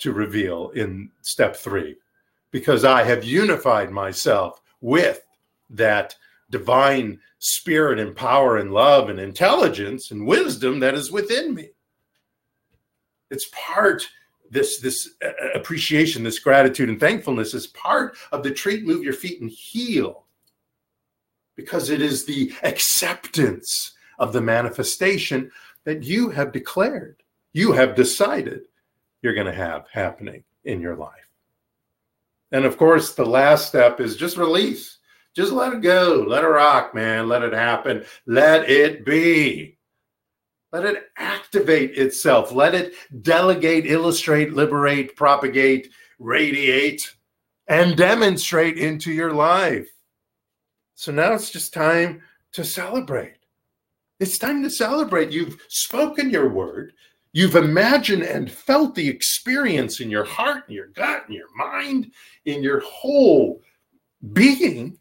to 0.01 0.13
reveal 0.13 0.71
in 0.71 1.11
step 1.23 1.55
three 1.55 1.97
because 2.51 2.85
I 2.85 3.05
have 3.05 3.25
unified 3.25 3.93
myself 3.93 4.61
with 4.81 5.23
that 5.71 6.17
divine 6.51 7.21
spirit 7.39 7.99
and 8.01 8.15
power 8.15 8.59
and 8.59 8.73
love 8.73 9.09
and 9.09 9.21
intelligence 9.21 10.11
and 10.11 10.27
wisdom 10.27 10.81
that 10.81 10.95
is 10.95 11.13
within 11.13 11.55
me. 11.55 11.71
It's 13.31 13.49
part 13.53 14.07
this 14.53 14.79
this 14.79 15.11
uh, 15.25 15.29
uh, 15.29 15.49
appreciation, 15.55 16.23
this 16.23 16.39
gratitude 16.39 16.89
and 16.89 17.01
thankfulness 17.01 17.55
is 17.55 17.67
part 17.69 18.17
of 18.31 18.43
the 18.43 18.51
treat, 18.51 18.85
move 18.85 19.03
your 19.03 19.15
feet 19.15 19.41
and 19.41 19.51
heal 19.51 20.27
because 21.57 21.91
it 21.91 22.01
is 22.01 22.25
the 22.25 22.53
acceptance 22.63 23.93
of 24.19 24.33
the 24.33 24.41
manifestation 24.41 25.51
that 25.85 26.03
you 26.03 26.31
have 26.31 26.53
declared, 26.53 27.23
you 27.53 27.73
have 27.73 27.95
decided 27.95 28.63
you're 29.23 29.35
going 29.35 29.47
to 29.47 29.53
have 29.53 29.87
happening 29.91 30.45
in 30.65 30.81
your 30.81 30.97
life. 30.97 31.29
And 32.53 32.65
of 32.65 32.77
course, 32.77 33.15
the 33.15 33.25
last 33.25 33.67
step 33.69 34.01
is 34.01 34.17
just 34.17 34.37
release. 34.37 34.99
Just 35.35 35.53
let 35.53 35.73
it 35.73 35.81
go. 35.81 36.25
Let 36.29 36.45
it 36.45 36.49
rock, 36.49 36.95
man. 36.95 37.27
Let 37.27 37.43
it 37.43 37.55
happen. 37.55 38.05
Let 38.27 38.69
it 38.69 39.07
be. 39.07 39.79
Let 40.73 40.87
it 40.87 41.11
activate 41.19 41.99
itself. 41.99 42.51
Let 42.51 42.75
it 42.75 42.95
delegate, 43.21 43.87
illustrate, 43.87 44.55
liberate, 44.55 45.15
propagate, 45.17 45.91
radiate, 46.19 47.15
and 47.69 47.97
demonstrate 47.97 48.79
into 48.79 49.13
your 49.13 49.33
life. 49.33 49.89
So 50.95 51.13
now 51.13 51.35
it's 51.35 51.51
just 51.51 51.75
time 51.75 52.23
to 52.53 52.65
celebrate. 52.65 53.37
It's 54.19 54.39
time 54.39 54.63
to 54.63 54.71
celebrate. 54.71 55.31
You've 55.31 55.61
spoken 55.69 56.31
your 56.31 56.49
word. 56.49 56.93
You've 57.33 57.57
imagined 57.57 58.23
and 58.23 58.51
felt 58.51 58.95
the 58.95 59.09
experience 59.09 60.01
in 60.01 60.11
your 60.11 60.25
heart, 60.25 60.65
in 60.69 60.75
your 60.75 60.89
gut, 60.89 61.25
in 61.29 61.35
your 61.35 61.55
mind, 61.57 62.13
in 62.45 62.63
your 62.63 62.81
whole 62.81 63.61
being. 64.33 64.99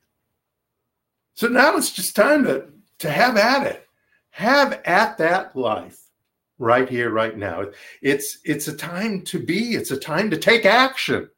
So 1.36 1.48
now 1.48 1.78
it's 1.78 1.92
just 1.92 2.16
time 2.16 2.44
to, 2.46 2.68
to 3.00 3.10
have 3.10 3.38
at 3.38 3.68
it. 3.68 3.88
Have 4.32 4.82
at 4.86 5.18
that 5.18 5.56
life 5.56 6.00
right 6.58 6.90
here, 6.90 7.12
right 7.12 7.38
now. 7.38 7.66
It's 8.02 8.40
it's 8.44 8.68
a 8.68 8.76
time 8.76 9.22
to 9.24 9.40
be, 9.40 9.76
it's 9.76 9.92
a 9.92 9.98
time 9.98 10.30
to 10.32 10.38
take 10.38 10.66
action. 10.66 11.30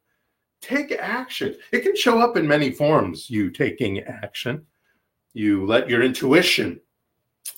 Take 0.60 0.92
action. 0.92 1.56
It 1.72 1.80
can 1.80 1.94
show 1.94 2.20
up 2.20 2.36
in 2.36 2.48
many 2.48 2.70
forms, 2.70 3.28
you 3.28 3.50
taking 3.50 4.00
action. 4.00 4.64
You 5.34 5.66
let 5.66 5.90
your 5.90 6.02
intuition 6.02 6.80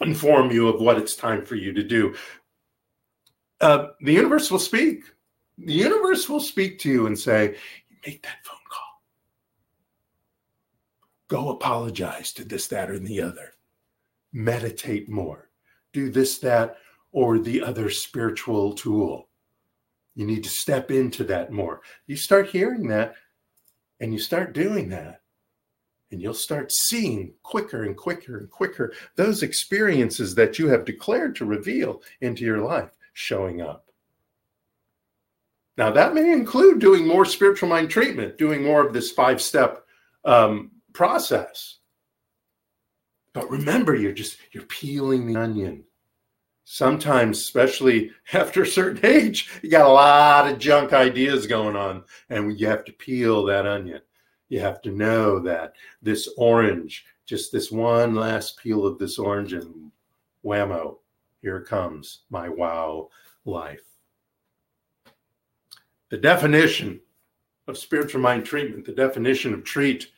inform 0.00 0.50
you 0.50 0.68
of 0.68 0.80
what 0.80 0.98
it's 0.98 1.14
time 1.14 1.44
for 1.44 1.54
you 1.54 1.72
to 1.72 1.82
do 1.82 2.14
uh, 3.60 3.88
the 4.00 4.12
universe 4.12 4.50
will 4.50 4.58
speak. 4.58 5.04
The 5.58 5.72
universe 5.72 6.28
will 6.28 6.40
speak 6.40 6.78
to 6.80 6.90
you 6.90 7.06
and 7.06 7.18
say, 7.18 7.56
make 8.04 8.22
that 8.22 8.44
phone 8.44 8.58
call. 8.68 9.02
Go 11.28 11.50
apologize 11.50 12.32
to 12.34 12.44
this, 12.44 12.66
that, 12.68 12.90
or 12.90 12.98
the 12.98 13.22
other. 13.22 13.52
Meditate 14.36 15.08
more. 15.08 15.48
Do 15.94 16.10
this, 16.10 16.36
that, 16.40 16.76
or 17.10 17.38
the 17.38 17.62
other 17.62 17.88
spiritual 17.88 18.74
tool. 18.74 19.30
You 20.14 20.26
need 20.26 20.44
to 20.44 20.50
step 20.50 20.90
into 20.90 21.24
that 21.24 21.52
more. 21.52 21.80
You 22.06 22.16
start 22.16 22.50
hearing 22.50 22.86
that 22.88 23.14
and 23.98 24.12
you 24.12 24.18
start 24.18 24.52
doing 24.52 24.90
that. 24.90 25.22
And 26.10 26.20
you'll 26.20 26.34
start 26.34 26.70
seeing 26.70 27.32
quicker 27.42 27.84
and 27.84 27.96
quicker 27.96 28.36
and 28.36 28.50
quicker 28.50 28.92
those 29.16 29.42
experiences 29.42 30.34
that 30.34 30.58
you 30.58 30.68
have 30.68 30.84
declared 30.84 31.34
to 31.36 31.46
reveal 31.46 32.02
into 32.20 32.44
your 32.44 32.60
life 32.60 32.90
showing 33.14 33.62
up. 33.62 33.86
Now, 35.78 35.90
that 35.92 36.14
may 36.14 36.30
include 36.30 36.78
doing 36.78 37.06
more 37.06 37.24
spiritual 37.24 37.70
mind 37.70 37.88
treatment, 37.88 38.36
doing 38.36 38.62
more 38.62 38.86
of 38.86 38.92
this 38.92 39.12
five 39.12 39.40
step 39.40 39.86
um, 40.26 40.72
process. 40.92 41.78
But 43.36 43.50
remember, 43.50 43.94
you're 43.94 44.12
just 44.12 44.38
you're 44.52 44.64
peeling 44.64 45.26
the 45.26 45.38
onion. 45.38 45.84
Sometimes, 46.64 47.38
especially 47.38 48.10
after 48.32 48.62
a 48.62 48.66
certain 48.66 49.00
age, 49.04 49.50
you 49.62 49.68
got 49.68 49.84
a 49.84 49.92
lot 49.92 50.50
of 50.50 50.58
junk 50.58 50.94
ideas 50.94 51.46
going 51.46 51.76
on, 51.76 52.02
and 52.30 52.58
you 52.58 52.66
have 52.66 52.82
to 52.86 52.94
peel 52.94 53.44
that 53.44 53.66
onion. 53.66 54.00
You 54.48 54.60
have 54.60 54.80
to 54.82 54.90
know 54.90 55.38
that 55.40 55.74
this 56.00 56.30
orange, 56.38 57.04
just 57.26 57.52
this 57.52 57.70
one 57.70 58.14
last 58.14 58.56
peel 58.56 58.86
of 58.86 58.98
this 58.98 59.18
orange, 59.18 59.52
and 59.52 59.92
whammo, 60.42 60.96
here 61.42 61.60
comes 61.60 62.20
my 62.30 62.48
wow 62.48 63.10
life. 63.44 63.84
The 66.08 66.16
definition 66.16 67.00
of 67.68 67.76
spiritual 67.76 68.22
mind 68.22 68.46
treatment, 68.46 68.86
the 68.86 68.92
definition 68.92 69.52
of 69.52 69.62
treat, 69.62 70.08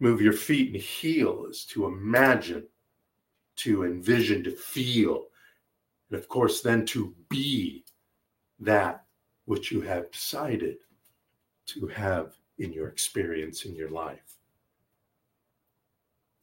move 0.00 0.20
your 0.20 0.32
feet 0.32 0.72
and 0.72 0.82
heal 0.82 1.46
is 1.46 1.64
to 1.66 1.86
imagine, 1.86 2.66
to 3.56 3.84
envision, 3.84 4.44
to 4.44 4.50
feel, 4.50 5.26
and 6.10 6.18
of 6.18 6.28
course, 6.28 6.60
then 6.60 6.86
to 6.86 7.14
be 7.28 7.84
that 8.60 9.04
which 9.46 9.70
you 9.70 9.80
have 9.80 10.10
decided 10.10 10.76
to 11.66 11.86
have 11.88 12.34
in 12.58 12.72
your 12.72 12.88
experience 12.88 13.64
in 13.64 13.74
your 13.74 13.90
life. 13.90 14.36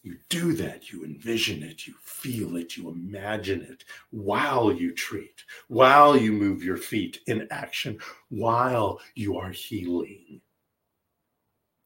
You 0.03 0.17
do 0.27 0.51
that, 0.53 0.91
you 0.91 1.05
envision 1.05 1.63
it, 1.63 1.87
you 1.87 1.93
feel 2.01 2.57
it, 2.57 2.75
you 2.75 2.89
imagine 2.89 3.61
it 3.61 3.85
while 4.11 4.73
you 4.73 4.93
treat, 4.93 5.43
while 5.69 6.17
you 6.17 6.33
move 6.33 6.61
your 6.61 6.75
feet 6.75 7.21
in 7.27 7.47
action, 7.51 7.97
while 8.27 8.99
you 9.15 9.37
are 9.37 9.51
healing. 9.51 10.41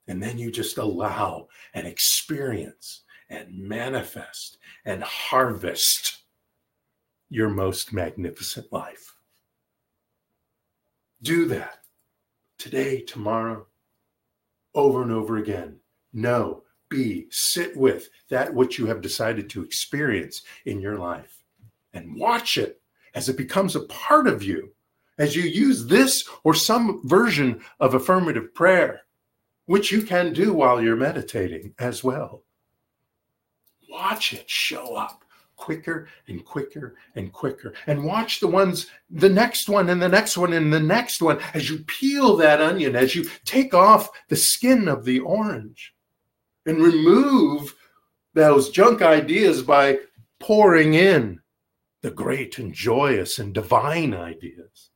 And 0.07 0.21
then 0.21 0.37
you 0.37 0.51
just 0.51 0.77
allow 0.77 1.47
and 1.73 1.85
experience 1.85 3.03
and 3.29 3.47
manifest 3.51 4.57
and 4.85 5.03
harvest 5.03 6.23
your 7.29 7.49
most 7.49 7.91
magnificent 7.91 8.71
life. 8.71 9.15
Do 11.21 11.45
that 11.45 11.79
today, 12.57 13.01
tomorrow, 13.01 13.67
over 14.73 15.01
and 15.01 15.11
over 15.11 15.37
again. 15.37 15.79
Know 16.13 16.63
be, 16.89 17.27
sit 17.31 17.75
with 17.75 18.09
that 18.29 18.53
which 18.53 18.77
you 18.79 18.85
have 18.85 19.01
decided 19.01 19.49
to 19.49 19.63
experience 19.63 20.43
in 20.65 20.79
your 20.79 20.97
life 20.97 21.43
and 21.93 22.17
watch 22.17 22.57
it 22.57 22.81
as 23.13 23.29
it 23.29 23.37
becomes 23.37 23.75
a 23.75 23.85
part 23.85 24.27
of 24.27 24.43
you 24.43 24.71
as 25.17 25.35
you 25.35 25.43
use 25.43 25.85
this 25.87 26.27
or 26.43 26.53
some 26.53 27.01
version 27.05 27.61
of 27.79 27.95
affirmative 27.95 28.53
prayer, 28.53 29.01
which 29.67 29.91
you 29.91 30.01
can 30.01 30.33
do 30.33 30.53
while 30.53 30.81
you're 30.81 30.95
meditating 30.95 31.73
as 31.79 32.03
well. 32.03 32.43
Watch 33.89 34.33
it 34.33 34.49
show 34.49 34.95
up 34.95 35.23
quicker 35.55 36.07
and 36.27 36.43
quicker 36.45 36.95
and 37.15 37.31
quicker. 37.31 37.73
And 37.87 38.03
watch 38.03 38.39
the 38.39 38.47
ones, 38.47 38.87
the 39.09 39.29
next 39.29 39.69
one 39.69 39.89
and 39.89 40.01
the 40.01 40.09
next 40.09 40.37
one 40.37 40.53
and 40.53 40.71
the 40.71 40.79
next 40.79 41.21
one 41.21 41.39
as 41.53 41.69
you 41.69 41.79
peel 41.79 42.35
that 42.37 42.61
onion, 42.61 42.95
as 42.95 43.15
you 43.15 43.29
take 43.43 43.73
off 43.73 44.09
the 44.29 44.35
skin 44.35 44.87
of 44.87 45.03
the 45.03 45.19
orange 45.19 45.93
and 46.65 46.81
remove 46.81 47.75
those 48.33 48.69
junk 48.69 49.01
ideas 49.01 49.61
by 49.63 49.97
pouring 50.39 50.93
in 50.93 51.39
the 52.01 52.11
great 52.11 52.59
and 52.59 52.73
joyous 52.73 53.39
and 53.39 53.53
divine 53.53 54.13
ideas. 54.13 54.91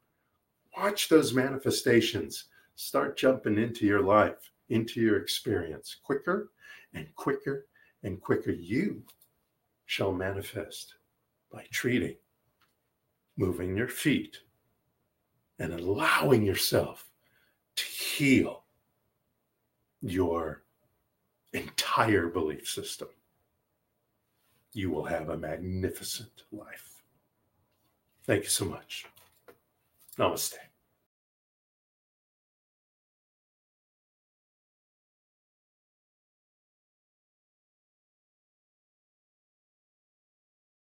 Watch 0.78 1.10
those 1.10 1.34
manifestations 1.34 2.46
start 2.76 3.18
jumping 3.18 3.58
into 3.58 3.86
your 3.86 4.02
life, 4.02 4.51
into 4.72 5.02
your 5.02 5.18
experience 5.18 5.98
quicker 6.04 6.52
and 6.94 7.08
quicker 7.16 7.68
and 8.04 8.22
quicker. 8.22 8.52
You 8.52 9.04
shall 9.86 10.12
manifest 10.12 10.96
by 11.52 11.66
treating, 11.72 12.16
moving 13.38 13.76
your 13.76 13.88
feet, 13.88 14.38
and 15.60 15.74
allowing 15.74 16.44
yourself 16.44 17.10
to 17.76 17.84
heal 17.86 18.64
your 20.02 20.64
entire 21.54 22.28
belief 22.28 22.68
system, 22.68 23.10
you 24.74 24.90
will 24.90 25.06
have 25.06 25.30
a 25.30 25.38
magnificent 25.38 26.44
life. 26.52 27.04
Thank 28.24 28.44
you 28.44 28.50
so 28.50 28.66
much. 28.66 29.06
Namaste. 30.18 30.56